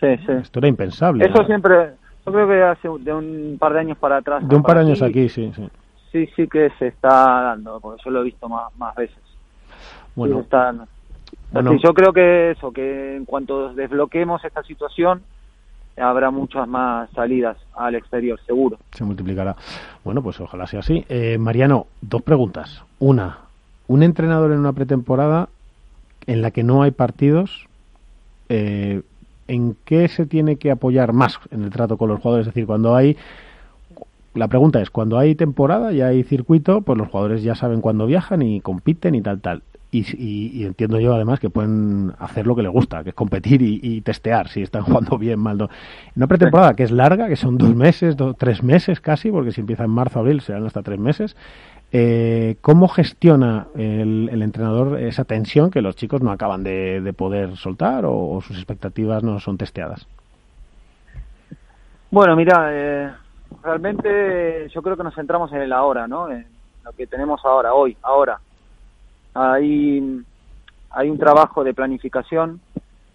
[0.00, 0.32] Sí, sí.
[0.32, 1.24] Esto era impensable.
[1.24, 1.92] Eso siempre,
[2.24, 4.48] yo creo que hace de un par de años para atrás.
[4.48, 5.68] De un par de años aquí, sí, sí.
[6.10, 9.18] Sí, sí que se está dando, porque yo lo he visto más, más veces.
[10.14, 10.72] Bueno, está
[11.80, 15.22] yo creo que eso, que en cuanto desbloqueemos esta situación,
[15.96, 18.78] habrá muchas más salidas al exterior, seguro.
[18.92, 19.56] Se multiplicará.
[20.02, 21.04] Bueno, pues ojalá sea así.
[21.08, 22.82] Eh, Mariano, dos preguntas.
[22.98, 23.38] Una,
[23.86, 25.48] un entrenador en una pretemporada
[26.26, 27.68] en la que no hay partidos,
[28.48, 29.02] eh,
[29.46, 32.46] ¿en qué se tiene que apoyar más en el trato con los jugadores?
[32.46, 33.16] Es decir, cuando hay...
[34.34, 38.04] La pregunta es, cuando hay temporada y hay circuito, pues los jugadores ya saben cuándo
[38.04, 39.62] viajan y compiten y tal, tal.
[39.96, 44.00] Y, entiendo yo además que pueden hacer lo que les gusta, que es competir y,
[44.00, 45.56] testear si están jugando bien, mal.
[45.56, 45.68] No.
[46.16, 49.84] Una pretemporada que es larga, que son dos meses, tres meses casi, porque si empieza
[49.84, 51.36] en marzo, abril, serán hasta tres meses.
[51.92, 58.04] Eh, ¿Cómo gestiona el, entrenador esa tensión que los chicos no acaban de, poder soltar
[58.04, 60.08] o, sus expectativas no son testeadas?
[62.10, 63.10] Bueno, mira, eh,
[63.62, 66.28] realmente yo creo que nos centramos en el ahora, ¿no?
[66.28, 66.46] En
[66.84, 68.40] lo que tenemos ahora, hoy, ahora
[69.34, 70.24] hay,
[70.90, 72.60] hay un trabajo de planificación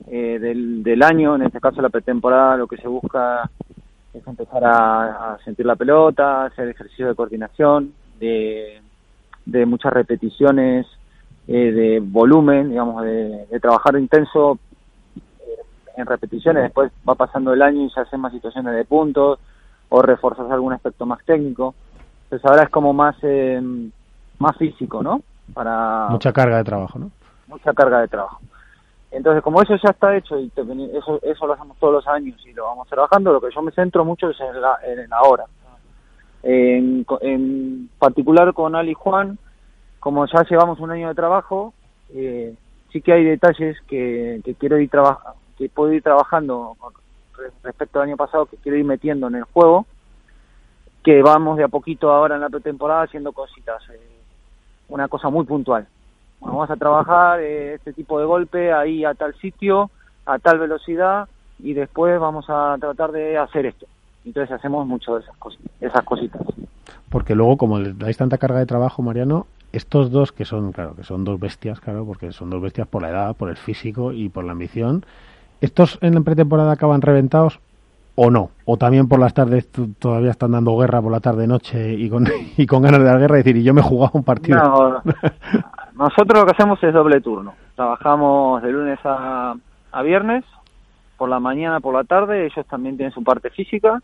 [0.07, 3.49] eh, del, año, en este caso la pretemporada, lo que se busca
[4.13, 8.81] es empezar a, sentir la pelota, hacer ejercicio de coordinación, de,
[9.45, 10.87] de muchas repeticiones,
[11.47, 14.57] eh, de volumen, digamos, de, trabajar intenso
[15.15, 15.21] eh,
[15.97, 19.39] en repeticiones, después va pasando el año y se hacen más situaciones de puntos
[19.89, 21.75] o reforzar algún aspecto más técnico.
[22.23, 23.15] Entonces ahora es como más,
[24.37, 25.21] más físico, ¿no?
[25.53, 26.07] Para...
[26.09, 27.11] Mucha carga de trabajo, ¿no?
[27.47, 28.39] Mucha carga de trabajo.
[29.11, 30.51] Entonces, como eso ya está hecho y
[30.93, 33.71] eso, eso lo hacemos todos los años y lo vamos trabajando, lo que yo me
[33.71, 35.45] centro mucho es en la, en ahora.
[36.43, 39.39] En, en particular con Ali Juan,
[39.99, 41.73] como ya llevamos un año de trabajo,
[42.13, 42.55] eh,
[42.91, 46.77] sí que hay detalles que, que quiero ir trabajando, que puedo ir trabajando
[47.63, 49.85] respecto al año pasado, que quiero ir metiendo en el juego,
[51.03, 53.81] que vamos de a poquito ahora en la pretemporada haciendo cositas.
[53.89, 54.18] Eh,
[54.89, 55.87] una cosa muy puntual.
[56.39, 59.89] vamos a trabajar eh, este tipo de golpe ahí a tal sitio,
[60.25, 61.27] a tal velocidad
[61.59, 63.85] y después vamos a tratar de hacer esto.
[64.25, 65.35] Entonces hacemos mucho de esas,
[65.79, 66.41] esas cositas.
[67.09, 70.95] Porque luego, como le dais tanta carga de trabajo, Mariano, estos dos que son, claro,
[70.95, 74.11] que son dos bestias, claro, porque son dos bestias por la edad, por el físico
[74.11, 75.05] y por la ambición,
[75.61, 77.59] ¿estos en la pretemporada acaban reventados
[78.21, 78.49] o no?
[78.65, 82.25] ¿O también por las tardes todavía están dando guerra por la tarde-noche y con,
[82.57, 84.57] y con ganas de dar guerra y decir, y yo me he jugado un partido?
[84.61, 85.01] No,
[85.95, 87.53] nosotros lo que hacemos es doble turno.
[87.75, 89.55] Trabajamos de lunes a,
[89.91, 90.43] a viernes,
[91.17, 94.01] por la mañana, por la tarde, ellos también tienen su parte física,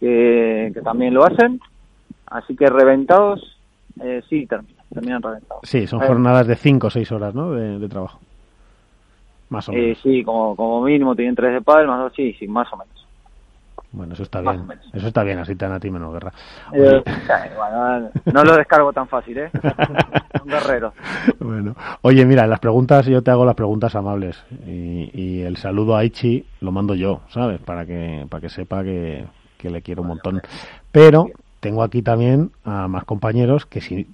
[0.00, 1.60] que, que también lo hacen,
[2.26, 3.58] así que reventados,
[4.00, 5.60] eh, sí, terminan, terminan reventados.
[5.64, 8.20] Sí, son jornadas de 5 o 6 horas, ¿no?, de, de trabajo.
[9.50, 9.98] Más o Eh, menos.
[10.02, 13.03] sí, como, como mínimo tienen tres de pádel, más dos, sí, sí, más o menos.
[13.94, 14.80] Bueno, eso está Más bien.
[14.92, 16.32] Eso está bien, así te dan a ti menos guerra.
[16.72, 17.02] Eh,
[17.56, 19.50] bueno, no lo descargo tan fácil, ¿eh?
[20.38, 20.92] Son guerreros.
[21.38, 25.96] bueno, oye, mira, las preguntas, yo te hago las preguntas amables y, y el saludo
[25.96, 27.60] a Ichi lo mando yo, ¿sabes?
[27.60, 29.26] Para que, para que sepa que,
[29.58, 30.42] que le quiero un montón.
[30.90, 31.28] Pero
[31.60, 34.08] tengo aquí también a más compañeros que si,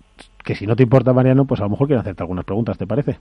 [0.44, 2.86] que si no te importa, Mariano, pues a lo mejor quieren hacerte algunas preguntas, ¿te
[2.86, 3.18] parece?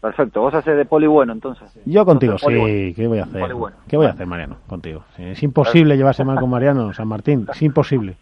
[0.00, 1.68] Perfecto, vos haces de poli bueno, entonces.
[1.84, 2.74] Yo contigo, Entonces, poli bueno.
[2.88, 3.40] sí, ¿qué voy a hacer?
[3.40, 3.76] Poli bueno.
[3.88, 4.56] ¿Qué voy a hacer, Mariano?
[4.68, 5.02] Contigo.
[5.16, 8.16] Sí, es imposible llevarse mal con Mariano, San Martín, es imposible.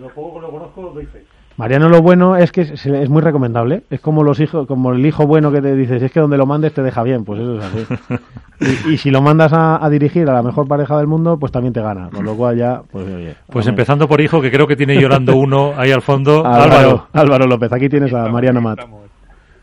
[0.00, 1.24] lo poco que lo conozco, doy fe.
[1.56, 3.84] Mariano lo bueno es que se- es muy recomendable.
[3.88, 6.46] Es como los hijos, como el hijo bueno que te dices, es que donde lo
[6.46, 7.86] mandes te deja bien, pues eso es así.
[8.60, 11.50] Y, y si lo mandas a, a dirigir a la mejor pareja del mundo, pues
[11.50, 12.08] también te gana.
[12.10, 13.34] Con lo cual ya, pues oye.
[13.50, 16.46] Pues empezando por hijo, que creo que tiene llorando uno ahí al fondo.
[16.46, 17.06] Álvaro, Álvaro.
[17.12, 18.78] Álvaro López, aquí tienes a Mariano Mat.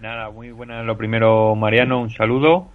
[0.02, 2.70] Nada, muy buena lo primero, Mariano, un saludo.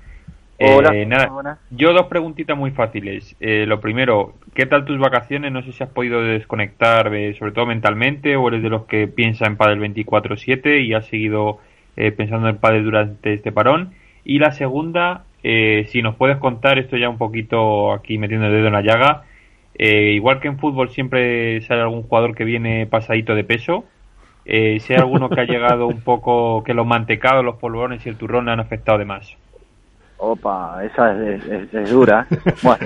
[0.59, 1.59] Hola, Eh, nada, buenas.
[1.71, 3.35] yo dos preguntitas muy fáciles.
[3.41, 5.51] Eh, lo primero, ¿qué tal tus vacaciones?
[5.51, 9.09] No sé si has podido desconectar, eh, sobre todo mentalmente, o eres de los que
[9.09, 11.59] piensa en Padel 24/7 y has seguido
[11.97, 13.93] eh, pensando en Padel durante este parón.
[14.25, 18.53] Y la segunda, eh, si nos puedes contar, esto ya un poquito aquí metiendo el
[18.53, 19.25] dedo en la llaga,
[19.79, 23.85] eh, igual que en fútbol siempre sale algún jugador que viene pasadito de peso,
[24.47, 28.09] eh, si hay alguno que ha llegado un poco, que los mantecados, los polvorones y
[28.09, 29.27] el turrón le han afectado de más.
[30.19, 32.27] Opa, esa es, es- es dura.
[32.31, 32.37] ¿eh?
[32.63, 32.79] Bueno,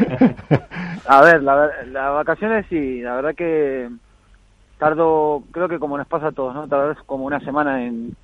[1.07, 3.89] a ver, la, las vacaciones sí, la verdad que
[4.79, 6.67] tardo, creo que como nos pasa a todos, ¿no?
[6.67, 8.15] Tardas como una semana en,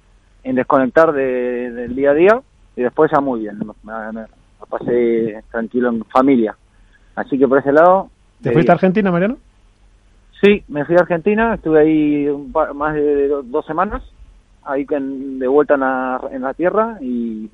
[0.43, 2.41] en desconectar de- del día a día
[2.75, 4.27] y después ya muy bien, me, me- me
[4.69, 6.57] pasé tranquilo en familia.
[7.15, 8.11] Así que por ese lado...
[8.43, 8.75] ¿Te de fuiste a.
[8.75, 9.37] Argentina, Mariano?
[10.43, 14.03] Sí, me fui a Argentina, estuve ahí un par- más de do- dos semanas,
[14.65, 17.49] ahí con- de vuelta en la, en la tierra y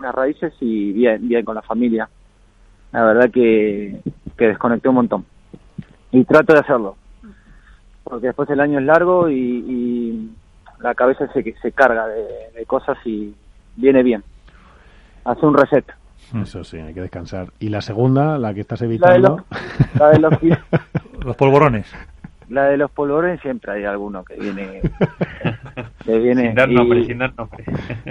[0.00, 2.08] las raíces y bien, bien con la familia.
[2.92, 4.00] La verdad que,
[4.36, 5.24] que desconecté un montón.
[6.12, 6.96] Y trato de hacerlo,
[8.04, 10.30] porque después el año es largo y, y
[10.80, 12.22] la cabeza se, se carga de,
[12.54, 13.34] de cosas y
[13.76, 14.22] viene bien.
[15.24, 15.84] Hace un reset.
[16.42, 17.48] Eso sí, hay que descansar.
[17.60, 19.36] Y la segunda, la que estás La de evitando.
[19.38, 20.32] los, la de los,
[21.24, 21.92] Los polvorones.
[22.48, 24.80] La de los polvorones siempre hay alguno que viene
[26.04, 27.64] que viene sin dar y- nombre, sin dar nombre.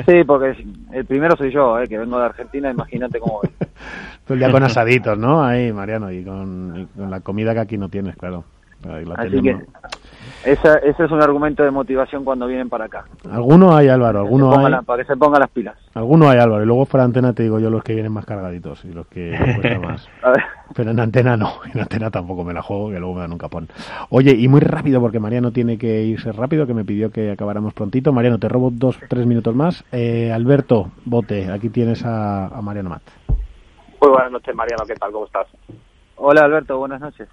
[0.05, 0.55] Sí, porque
[0.93, 3.49] el primero soy yo, eh, que vengo de Argentina, imagínate cómo voy.
[4.25, 5.43] Todo el día con asaditos, ¿no?
[5.43, 8.43] Ahí, Mariano, y con, y con la comida que aquí no tienes, claro.
[8.89, 9.63] Ahí la Así tenemos.
[9.63, 9.69] que
[10.45, 13.05] esa, ese es un argumento de motivación cuando vienen para acá.
[13.31, 14.71] Alguno hay, Álvaro, Que se alguno pongan hay.
[14.71, 15.75] la- para que se pongan las pilas.
[15.93, 16.63] Alguno hay, Álvaro.
[16.63, 19.07] Y luego fuera de antena te digo yo los que vienen más cargaditos y los
[19.07, 19.31] que
[19.61, 20.07] cuesta más.
[20.75, 23.37] Pero en antena no, en antena tampoco me la juego, que luego me dan un
[23.37, 23.67] capón.
[24.09, 27.73] Oye, y muy rápido, porque Mariano tiene que irse rápido, que me pidió que acabáramos
[27.73, 28.13] prontito.
[28.13, 29.83] Mariano, te robo dos, tres minutos más.
[29.91, 33.01] Eh, Alberto, bote, aquí tienes a, a Mariano Mat.
[34.01, 35.11] Muy buenas noches, Mariano, ¿qué tal?
[35.11, 35.47] ¿Cómo estás?
[36.17, 37.27] hola Alberto, buenas noches.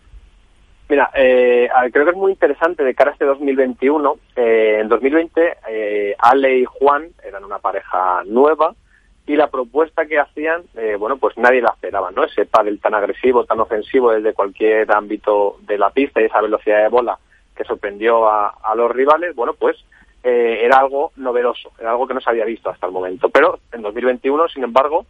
[0.93, 4.15] Mira, eh, creo que es muy interesante de cara a este 2021.
[4.37, 8.75] Eh, en 2020, eh, Ale y Juan eran una pareja nueva
[9.27, 12.25] y la propuesta que hacían, eh, bueno, pues nadie la esperaba, ¿no?
[12.25, 16.83] Ese pádel tan agresivo, tan ofensivo desde cualquier ámbito de la pista y esa velocidad
[16.83, 17.19] de bola
[17.57, 19.83] que sorprendió a, a los rivales, bueno, pues
[20.23, 23.31] eh, era algo novedoso, era algo que no se había visto hasta el momento.
[23.31, 25.07] Pero en 2021, sin embargo,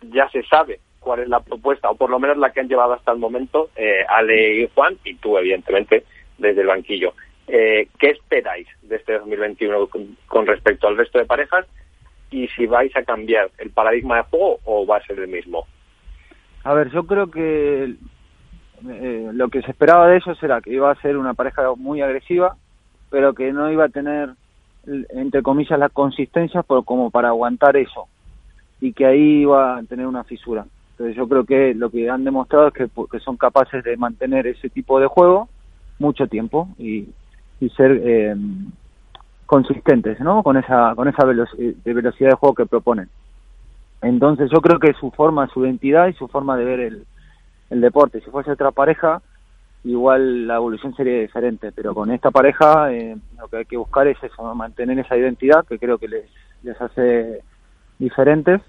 [0.00, 2.94] ya se sabe cuál es la propuesta, o por lo menos la que han llevado
[2.94, 6.04] hasta el momento eh, Ale y Juan, y tú, evidentemente,
[6.38, 7.14] desde el banquillo.
[7.48, 11.66] Eh, ¿Qué esperáis de este 2021 con, con respecto al resto de parejas?
[12.30, 15.66] Y si vais a cambiar el paradigma de juego o va a ser el mismo.
[16.64, 17.94] A ver, yo creo que
[18.88, 22.00] eh, lo que se esperaba de ellos era que iba a ser una pareja muy
[22.00, 22.56] agresiva,
[23.10, 24.30] pero que no iba a tener,
[24.86, 28.08] entre comillas, la consistencia por, como para aguantar eso
[28.80, 30.66] y que ahí iba a tener una fisura.
[31.10, 35.00] Yo creo que lo que han demostrado es que, son capaces de mantener ese tipo
[35.00, 35.48] de juego
[35.98, 37.08] mucho tiempo y,
[37.76, 38.34] ser eh,
[39.46, 40.42] consistentes, ¿no?
[40.42, 43.08] Con esa, con esa velocidad de velocidad de juego que proponen.
[44.02, 47.06] Entonces yo creo que su forma, su identidad y su forma de ver el,
[47.70, 48.20] el deporte.
[48.20, 49.22] Si fuese otra pareja,
[49.84, 54.06] igual la evolución sería diferente, pero con esta pareja eh, lo que hay que buscar
[54.06, 56.24] es eso, mantener esa identidad que creo que les,
[56.62, 57.42] les hace
[57.98, 58.60] diferentes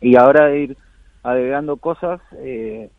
[0.00, 0.76] y ahora ir
[1.24, 2.90] agregando cosas eh,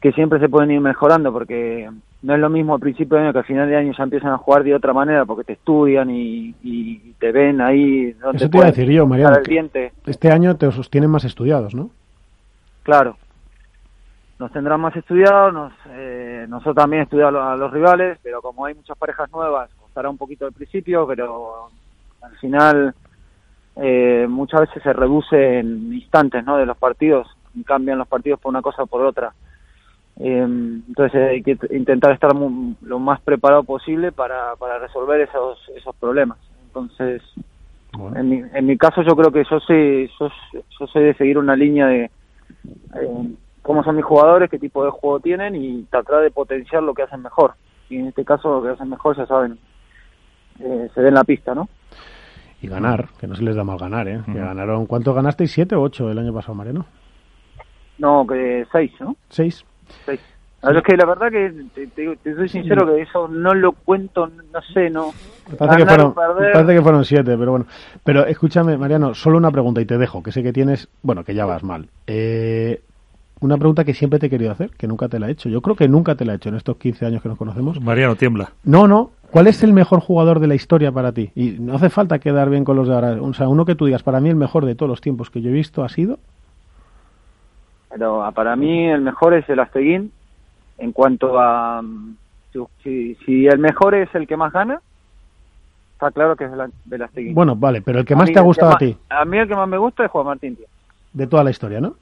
[0.00, 1.90] que siempre se pueden ir mejorando porque
[2.22, 4.32] no es lo mismo al principio de año que al final de año ya empiezan
[4.32, 8.48] a jugar de otra manera porque te estudian y, y te ven ahí donde Eso
[8.48, 9.36] te iba a decir yo, Mariano,
[10.06, 11.90] este año te sostienen más estudiados, ¿no?
[12.82, 13.16] Claro,
[14.38, 18.74] nos tendrán más estudiados, nos, eh, nosotros también estudiamos a los rivales, pero como hay
[18.74, 21.68] muchas parejas nuevas, costará un poquito al principio, pero
[22.22, 22.94] al final
[23.76, 26.56] eh, muchas veces se reduce en instantes ¿no?
[26.56, 27.28] de los partidos,
[27.64, 29.32] cambian los partidos por una cosa o por otra.
[30.18, 35.96] Eh, entonces hay que intentar estar lo más preparado posible para, para resolver esos, esos
[35.96, 36.38] problemas.
[36.66, 37.22] Entonces,
[38.14, 40.28] en, mi, en mi caso yo creo que yo soy, yo,
[40.78, 44.90] yo soy de seguir una línea de eh, cómo son mis jugadores, qué tipo de
[44.90, 47.54] juego tienen y tratar de potenciar lo que hacen mejor.
[47.88, 49.58] Y en este caso lo que hacen mejor, ya saben,
[50.60, 51.68] eh, se ve en la pista, ¿no?
[52.62, 54.20] Y ganar, que no se les da mal ganar, ¿eh?
[54.26, 55.50] Que ganaron, ¿cuánto ganasteis?
[55.50, 56.84] ¿Siete o ocho el año pasado, Mariano?
[58.00, 59.14] No, que seis, ¿no?
[59.28, 59.64] ¿Seis?
[60.04, 60.20] Seis.
[60.62, 63.72] A es que la verdad que te, te- te soy sincero que eso no lo
[63.72, 65.12] cuento, no sé, no.
[65.50, 67.66] Me parece, que Ganar fueron, me parece que fueron siete, pero bueno.
[68.04, 71.34] Pero escúchame, Mariano, solo una pregunta y te dejo, que sé que tienes, bueno, que
[71.34, 71.88] ya vas mal.
[72.06, 72.82] Eh,
[73.40, 75.48] una pregunta que siempre te he querido hacer, que nunca te la he hecho.
[75.48, 77.80] Yo creo que nunca te la he hecho en estos 15 años que nos conocemos.
[77.80, 78.52] Mariano, tiembla.
[78.64, 79.12] No, no.
[79.30, 81.30] ¿Cuál es el mejor jugador de la historia para ti?
[81.34, 83.16] Y no hace falta quedar bien con los de ahora.
[83.22, 85.40] O sea, uno que tú digas, para mí el mejor de todos los tiempos que
[85.40, 86.18] yo he visto ha sido.
[87.90, 90.12] Pero ah, para mí el mejor es el Asteguín.
[90.78, 91.82] En cuanto a.
[92.82, 94.80] Si, si el mejor es el que más gana,
[95.92, 96.50] está claro que es
[96.90, 97.34] el, Asteguín.
[97.34, 99.38] Bueno, vale, pero el que más mí te ha gustado a más- ti, A mí
[99.38, 100.66] el que más me gusta es Juan Martín, tío.
[101.12, 101.94] de toda la historia, ¿no?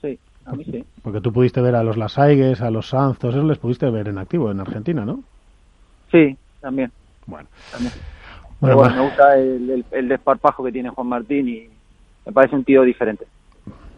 [0.00, 0.84] Sí, a mí sí.
[1.02, 4.08] Porque tú pudiste ver a los Lasaigues, a los Sanz, todos esos les pudiste ver
[4.08, 5.20] en activo en Argentina, ¿no?
[6.10, 6.90] Sí, también.
[7.26, 7.48] Bueno.
[7.70, 7.92] también.
[8.60, 11.68] Bueno, Pero bueno, ma- me gusta el, el, el desparpajo que tiene Juan Martín y
[12.26, 13.26] me parece un tío diferente.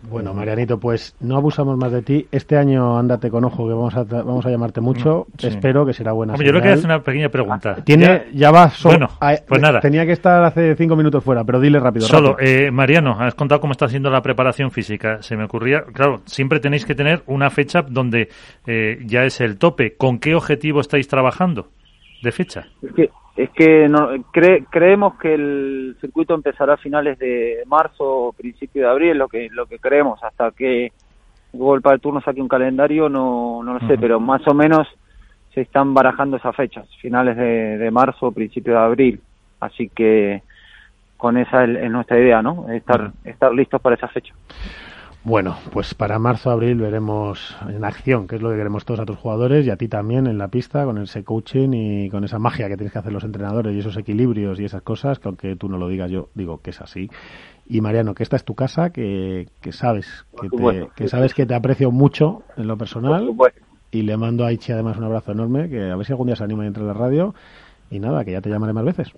[0.09, 2.27] Bueno, Marianito, pues no abusamos más de ti.
[2.33, 5.27] Este año ándate con ojo, que vamos a, vamos a llamarte mucho.
[5.39, 5.49] Sí.
[5.49, 7.77] Espero que será buena Hombre, yo le quería hacer una pequeña pregunta.
[7.85, 8.93] Tiene, ya, va solo.
[8.99, 9.81] Bueno, Ah, pues nada.
[9.81, 12.07] Tenía que estar hace cinco minutos fuera, pero dile rápido.
[12.07, 12.49] Solo, rápido.
[12.51, 15.23] eh, Mariano, has contado cómo está siendo la preparación física.
[15.23, 18.29] Se me ocurría, claro, siempre tenéis que tener una fecha donde
[18.67, 19.97] eh, ya es el tope.
[19.97, 21.69] ¿Con qué objetivo estáis trabajando
[22.23, 22.67] de fecha?
[22.83, 23.11] Es que,
[23.43, 28.83] es que no, cre- creemos que el circuito empezará a finales de marzo o principio
[28.83, 30.93] de abril, lo que lo que creemos, hasta que
[31.53, 34.87] Google para el turno saque un calendario, no, no lo sé, pero más o menos
[35.55, 39.21] se están barajando esas fechas, finales de, de marzo o principio de abril.
[39.59, 40.43] Así que
[41.17, 42.69] con esa es, es nuestra idea, ¿no?
[42.71, 44.33] Estar, estar listos para esa fecha.
[45.23, 49.05] Bueno, pues para marzo, abril veremos en acción, que es lo que queremos todos a
[49.05, 52.39] tus jugadores y a ti también en la pista, con ese coaching y con esa
[52.39, 55.57] magia que tienes que hacer los entrenadores y esos equilibrios y esas cosas, que aunque
[55.57, 57.11] tú no lo digas, yo digo que es así.
[57.67, 61.35] Y Mariano, que esta es tu casa, que, que sabes que te, que sí, sabes
[61.35, 63.61] que te aprecio mucho en lo personal supuesto.
[63.91, 66.37] y le mando a Ichi además un abrazo enorme, que a ver si algún día
[66.37, 67.35] se anima y entra en la radio
[67.91, 69.13] y nada, que ya te llamaré más veces.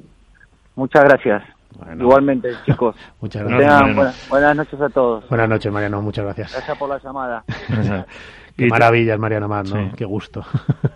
[0.74, 1.44] Muchas gracias.
[1.78, 2.02] Bueno.
[2.04, 2.94] Igualmente, chicos.
[3.20, 3.60] Muchas gracias.
[3.78, 5.28] tengan buenas, buenas noches a todos.
[5.28, 6.52] Buenas noches, Mariano, muchas gracias.
[6.52, 7.44] Gracias por la llamada.
[8.56, 9.80] Qué maravillas, Mariano Más, ¿no?
[9.90, 9.96] Sí.
[9.96, 10.44] Qué gusto.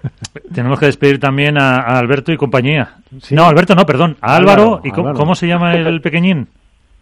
[0.54, 2.96] Tenemos que despedir también a, a Alberto y compañía.
[3.22, 3.34] Sí.
[3.34, 4.16] No, Alberto no, perdón.
[4.20, 4.62] A Álvaro.
[4.64, 5.18] Álvaro, ¿Y cómo, Álvaro.
[5.18, 6.48] cómo se llama el pequeñín?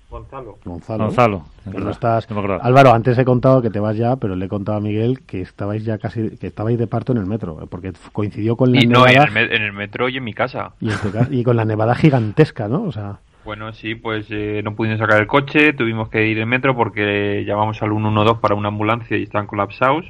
[0.09, 0.59] Gonzalo.
[0.65, 1.05] Gonzalo.
[1.07, 1.45] Gonzalo.
[1.73, 2.31] Que no estás...
[2.31, 2.59] no.
[2.63, 5.41] Álvaro, antes he contado que te vas ya, pero le he contado a Miguel que
[5.41, 8.81] estabais ya casi, que estabais de parto en el metro, eh, porque coincidió con la
[8.81, 10.71] Y no, en nevada el, me- en el metro y en mi casa.
[10.79, 12.85] y, en tu ca- y con la nevada gigantesca, ¿no?
[12.85, 16.49] O sea, Bueno, sí, pues eh, no pudimos sacar el coche, tuvimos que ir en
[16.49, 20.07] metro porque llamamos al 112 para una ambulancia y estaban colapsados.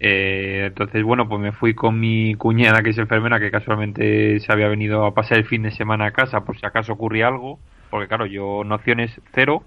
[0.00, 4.52] Eh, entonces, bueno, pues me fui con mi cuñada, que es enfermera, que casualmente se
[4.52, 7.58] había venido a pasar el fin de semana a casa por si acaso ocurría algo,
[7.90, 9.62] porque claro, yo nociones cero,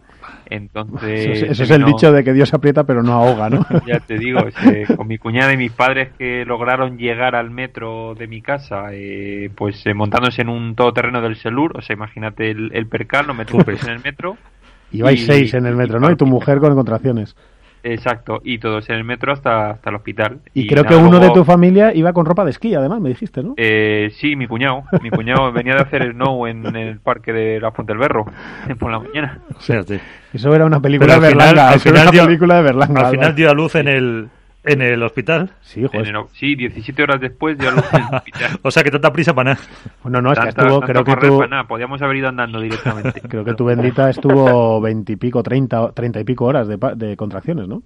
[0.47, 1.19] entonces...
[1.27, 3.65] eso, es- eso se es el dicho de que Dios aprieta pero no ahoga, ¿no?
[3.87, 8.15] Ya te digo, eh, con mi cuñada y mis padres que lograron llegar al metro
[8.15, 12.51] de mi casa, eh, pues eh, montándose en un todoterreno del Selur, o sea, imagínate
[12.51, 14.37] el, el percal, nos metimos en el metro,
[14.91, 16.11] Ibais Y- seis en el metro, ¿no?
[16.11, 17.35] Y tu mujer con contracciones.
[17.93, 20.39] Exacto, y todos en el metro hasta, hasta el hospital.
[20.53, 23.09] Y, creo nada, que uno de tu familia iba con ropa de esquí, además, me
[23.09, 23.53] dijiste, ¿no?
[23.57, 27.59] Eh, sí, mi cuñado, mi cuñado venía de hacer snow en, en el parque de
[27.61, 28.25] la Fuente del Berro
[28.79, 29.39] por la mañana.
[29.59, 30.01] Fíjate.
[30.33, 31.69] Eso era una película Pero de al final- Berlanga.
[31.69, 33.01] al eso era final una dio- película de Berlanga.
[33.07, 34.27] Al final dio a luz en el,
[34.65, 35.51] ¿En el hospital?
[35.61, 36.07] Sí, joder.
[36.07, 38.59] En el- sí, 17 horas después ya lo en el hospital.
[38.63, 39.65] O sea, que tanta prisa para nada.
[40.03, 43.21] No, no, es que estuvo, creo que tú, para nada, podíamos haber ido andando directamente.
[43.29, 47.67] creo que tu bendita estuvo veintipico, treinta, treinta y pico horas de, pa- de contracciones,
[47.67, 47.83] ¿no?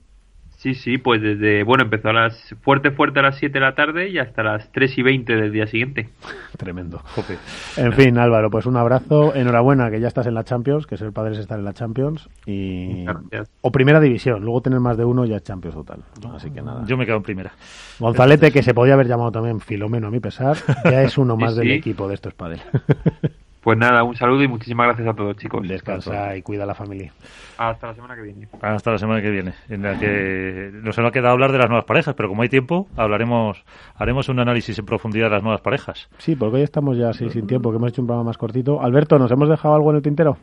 [0.60, 3.76] Sí, sí, pues desde, bueno, empezó a las fuerte, fuerte a las 7 de la
[3.76, 6.10] tarde y hasta las 3 y 20 del día siguiente.
[6.58, 6.98] Tremendo.
[7.16, 7.38] Jope.
[7.78, 9.34] En fin, Álvaro, pues un abrazo.
[9.34, 12.28] Enhorabuena que ya estás en la Champions, que ser padre es estar en la Champions.
[12.46, 13.06] Y...
[13.06, 13.50] Gracias.
[13.62, 16.02] O primera división, luego tener más de uno ya es Champions total.
[16.36, 16.84] Así que nada.
[16.86, 17.54] Yo me quedo en primera.
[17.98, 21.42] Gonzalete, que se podía haber llamado también Filomeno a mi pesar, ya es uno Sí,
[21.42, 21.74] más del sí.
[21.74, 22.62] equipo de estos padres.
[23.70, 25.62] Pues nada, un saludo y muchísimas gracias a todos, chicos.
[25.68, 27.14] Descansa y cuida a la familia.
[27.60, 28.48] Hasta la semana que viene.
[28.64, 31.86] Hasta la semana que viene, en la que nos ha quedado hablar de las nuevas
[31.86, 33.64] parejas, pero como hay tiempo, hablaremos,
[33.96, 36.10] haremos un análisis en profundidad de las nuevas parejas.
[36.18, 38.82] Sí, porque hoy estamos ya así sin tiempo, que hemos hecho un programa más cortito.
[38.82, 40.38] Alberto, ¿nos hemos dejado algo en el tintero?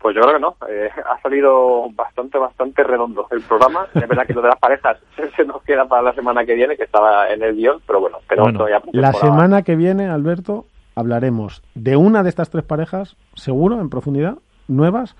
[0.00, 0.56] Pues yo creo que no.
[0.68, 3.88] Eh, ha salido bastante, bastante redondo el programa.
[3.92, 4.96] Es verdad que lo de las parejas
[5.36, 8.18] se nos queda para la semana que viene, que estaba en el guion, pero bueno,
[8.28, 13.16] pero Bueno, todavía La semana que viene, Alberto, hablaremos de una de estas tres parejas,
[13.34, 15.14] seguro, en profundidad, nuevas,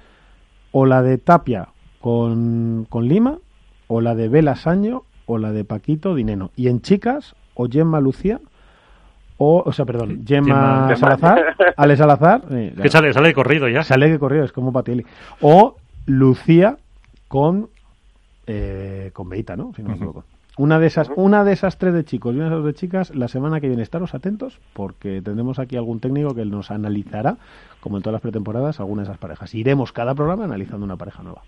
[0.72, 1.68] o la de Tapia
[2.00, 3.38] con, con Lima,
[3.86, 6.50] o la de Vela Saño, o la de Paquito Dineno.
[6.56, 8.40] Y en chicas, o Gemma Lucía,
[9.38, 11.44] o, o sea, perdón, Gemma, Gemma- Salazar,
[11.76, 13.82] Ale Salazar, eh, Que sale, sale de corrido ya.
[13.82, 15.04] sale que corrió, es como Patieli,
[15.40, 16.78] o Lucía
[17.28, 17.68] con,
[18.46, 19.72] eh, con Beita, ¿no?
[19.76, 20.24] Si no me equivoco.
[20.58, 23.14] Una de esas, una de esas tres de chicos y una de esas de chicas,
[23.14, 27.36] la semana que viene estaros atentos, porque tendremos aquí algún técnico que nos analizará,
[27.80, 29.54] como en todas las pretemporadas, alguna de esas parejas.
[29.54, 31.42] Iremos cada programa analizando una pareja nueva.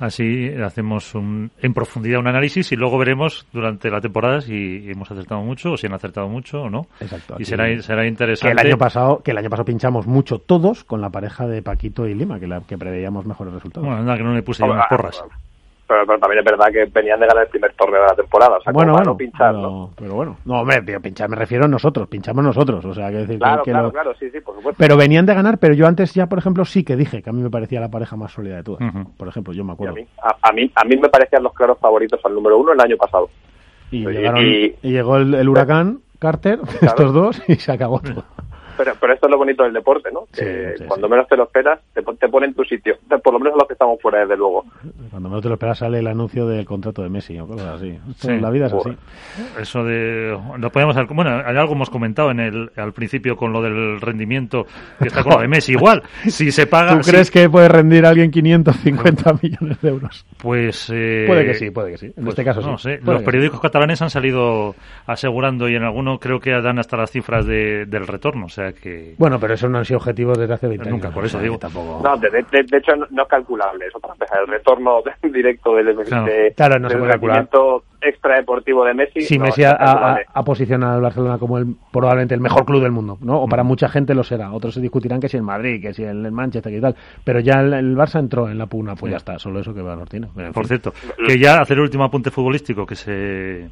[0.00, 5.10] Así hacemos un, en profundidad un análisis y luego veremos durante la temporada si hemos
[5.10, 6.86] acertado mucho o si han acertado mucho o no.
[7.00, 7.36] Exacto.
[7.38, 8.62] Y será, será que interesante.
[8.62, 12.06] el año pasado, que el año pasado pinchamos mucho todos con la pareja de Paquito
[12.06, 13.86] y Lima, que la que preveíamos mejores resultados.
[13.86, 15.22] Bueno, anda, que no le puse yo unas porras.
[15.90, 18.58] Pero, pero también es verdad que venían de ganar el primer torneo de la temporada.
[18.58, 19.90] O sea, bueno, bueno, no pinchar, pero, ¿no?
[19.96, 20.36] pero bueno.
[20.44, 23.64] No, hombre, tío, pinchar me refiero a nosotros, pinchamos nosotros, o sea, que decir Claro,
[23.64, 24.78] que claro, lo- claro, sí, sí, por supuesto.
[24.78, 27.32] Pero venían de ganar, pero yo antes ya, por ejemplo, sí que dije que a
[27.32, 28.80] mí me parecía la pareja más sólida de todas.
[29.16, 29.94] Por ejemplo, yo me Y a, acuerdo.
[29.96, 32.80] mí, a, a mí, a mí me parecían los claros favoritos al número uno el
[32.80, 33.28] año pasado.
[33.90, 37.98] Y, Y- llegaron- y- y llegó el, el huracán Carter, estos dos, y se acabó
[38.00, 38.22] todo.
[38.82, 40.20] Pero, pero esto es lo bonito del deporte, ¿no?
[40.32, 41.10] Que Sí, sí, cuando sí.
[41.10, 42.94] menos te lo esperas, te, pon- te pone en tu sitio.
[43.22, 44.64] Por lo menos los que estamos fuera, desde luego.
[45.10, 47.90] Cuando menos te lo esperas sale el anuncio del contrato de Messi o cosas así.
[48.10, 48.40] Esto, Sí.
[48.40, 48.96] La vida es así.
[49.60, 50.38] Eso de.
[50.58, 54.64] Lo podemos Bueno, algo hemos comentado en el, al principio con lo del rendimiento
[54.98, 55.72] que está con lo de Messi.
[55.72, 56.96] Igual, si se paga.
[56.96, 60.24] ¿Tú si- crees que puede rendir a alguien 550 millones de euros?
[60.42, 60.90] Pues.
[60.94, 62.06] eh, Puede que sí, puede que sí.
[62.06, 62.90] En pues, este caso no sí.
[62.94, 63.00] sé.
[63.04, 64.74] Los periódicos catalanes han salido
[65.06, 68.46] asegurando y en alguno creo que dan hasta las cifras de, del retorno.
[68.46, 69.14] O sea que.
[69.18, 71.14] Bueno, pero eso no han sido objetivos desde hace 20 Nunca, años.
[71.14, 71.58] por eso digo.
[71.58, 72.00] Tampoco...
[72.02, 74.38] No, de, de- de hecho no, no es calculable eso para empezar.
[74.40, 76.24] El retorno directo del, Claro.
[76.26, 77.36] de- Claro, no se del puede calcular.
[77.38, 79.20] rendimiento extradeportivo de Messi.
[79.22, 80.24] si no, Messi es ha, ha, calculable.
[80.32, 83.42] ha posicionado al Barcelona como el probablemente el mejor club del mundo, ¿no?
[83.42, 84.52] O para mucha gente lo será.
[84.52, 86.94] Otros se discutirán que si el Madrid, que si el Manchester y tal.
[87.24, 89.12] Pero ya el, el Barça entró en la pugna, pues Sí.
[89.12, 89.38] ya está.
[89.38, 90.28] Solo eso que valor tiene.
[90.28, 90.78] Por fin.
[90.80, 90.92] cierto,
[91.26, 93.68] que ya hacer el último apunte futbolístico que se.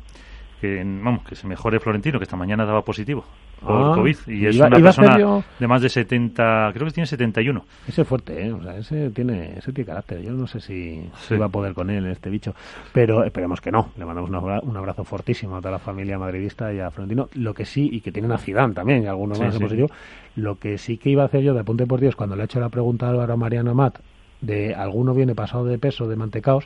[0.60, 3.24] Que, vamos, que se mejore Florentino, que esta mañana daba positivo
[3.60, 4.16] por Ah, COVID.
[4.28, 7.64] Y es iba- una iba persona de más de 70, creo que tiene 71.
[7.88, 8.52] Ese es fuerte, ¿eh?
[8.52, 10.20] O sea, ese tiene, ese tiene carácter.
[10.22, 11.36] Yo no sé si, Sí.
[11.36, 12.54] va a poder con él este bicho.
[12.92, 13.90] Pero esperemos que no.
[13.96, 17.28] Le mandamos un abra- un abrazo fortísimo a toda la familia madridista y a Florentino.
[17.34, 19.60] Lo que sí, y que tienen a Zidane también, y algunos Sí, más sí.
[19.60, 19.88] positivo.
[20.36, 22.44] Lo que sí que iba a hacer yo de apunte por Dios cuando le he
[22.46, 23.98] hecho la pregunta a Álvaro Mariano Amat
[24.40, 26.64] de alguno viene pasado de peso, de mantecaos,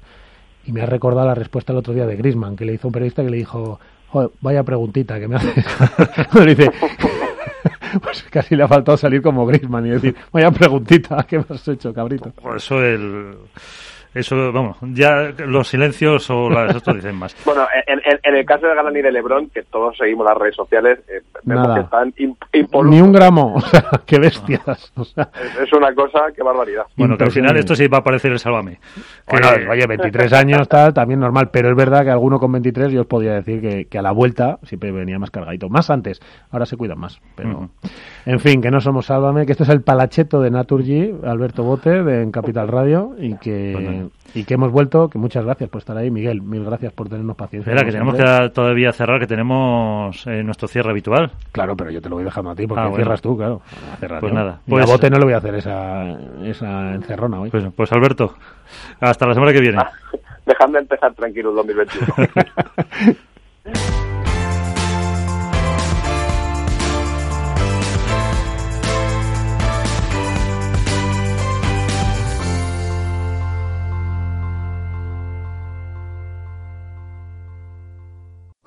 [0.66, 2.92] y me ha recordado la respuesta el otro día de Grisman, que le hizo un
[2.92, 5.52] periodista que le dijo, "Joder, vaya preguntita que me hace.
[6.44, 6.70] le dice,
[8.02, 11.66] pues casi le ha faltado salir como Grisman y decir, vaya preguntita, ¿qué me has
[11.68, 12.30] hecho, cabrito?
[12.30, 13.36] Por eso el.
[14.14, 16.76] Eso, vamos, ya los silencios o las.
[16.76, 17.34] Esto dicen más.
[17.44, 20.36] Bueno, en, en- en el caso de Galán y de Lebron, que todos seguimos las
[20.36, 21.74] redes sociales, eh, vemos Nada.
[21.76, 22.94] que están im- impolutos.
[22.94, 24.92] Ni un gramo, o sea, qué bestias.
[24.96, 26.84] O sea, Es, es una cosa, qué barbaridad.
[26.96, 28.78] Bueno, que al final esto sí va a aparecer el Sálvame.
[29.26, 32.92] Que- Bueno, oye, 23 años tal, también normal, pero es verdad que alguno con 23
[32.92, 36.20] yo os podía decir que, que a la vuelta siempre venía más cargadito, más antes,
[36.50, 37.70] ahora se cuidan más, pero
[38.26, 42.02] en fin, que no somos Sálvame, que esto es el palacheto de Naturgy, Alberto Bote,
[42.02, 44.01] de en Capital Radio, y que, Bueno.
[44.34, 47.36] Y que hemos vuelto, que muchas gracias por estar ahí, Miguel, mil gracias por tenernos
[47.36, 47.70] paciencia.
[47.72, 51.30] Espera, que tenemos que todavía cerrar, que tenemos eh, nuestro cierre habitual.
[51.52, 52.96] Claro, pero yo te lo voy dejando a ti, porque Ah, bueno.
[52.96, 53.62] cierras tú, claro.
[53.92, 54.38] A cerrar Pues yo.
[54.38, 56.10] nada, Y pues- a Bote no le voy a hacer esa,
[56.44, 57.50] esa encerrona hoy.
[57.50, 58.34] Pues, pues Alberto,
[59.00, 59.78] hasta la semana que viene.
[60.46, 62.14] Dejadme empezar tranquilo el 2021.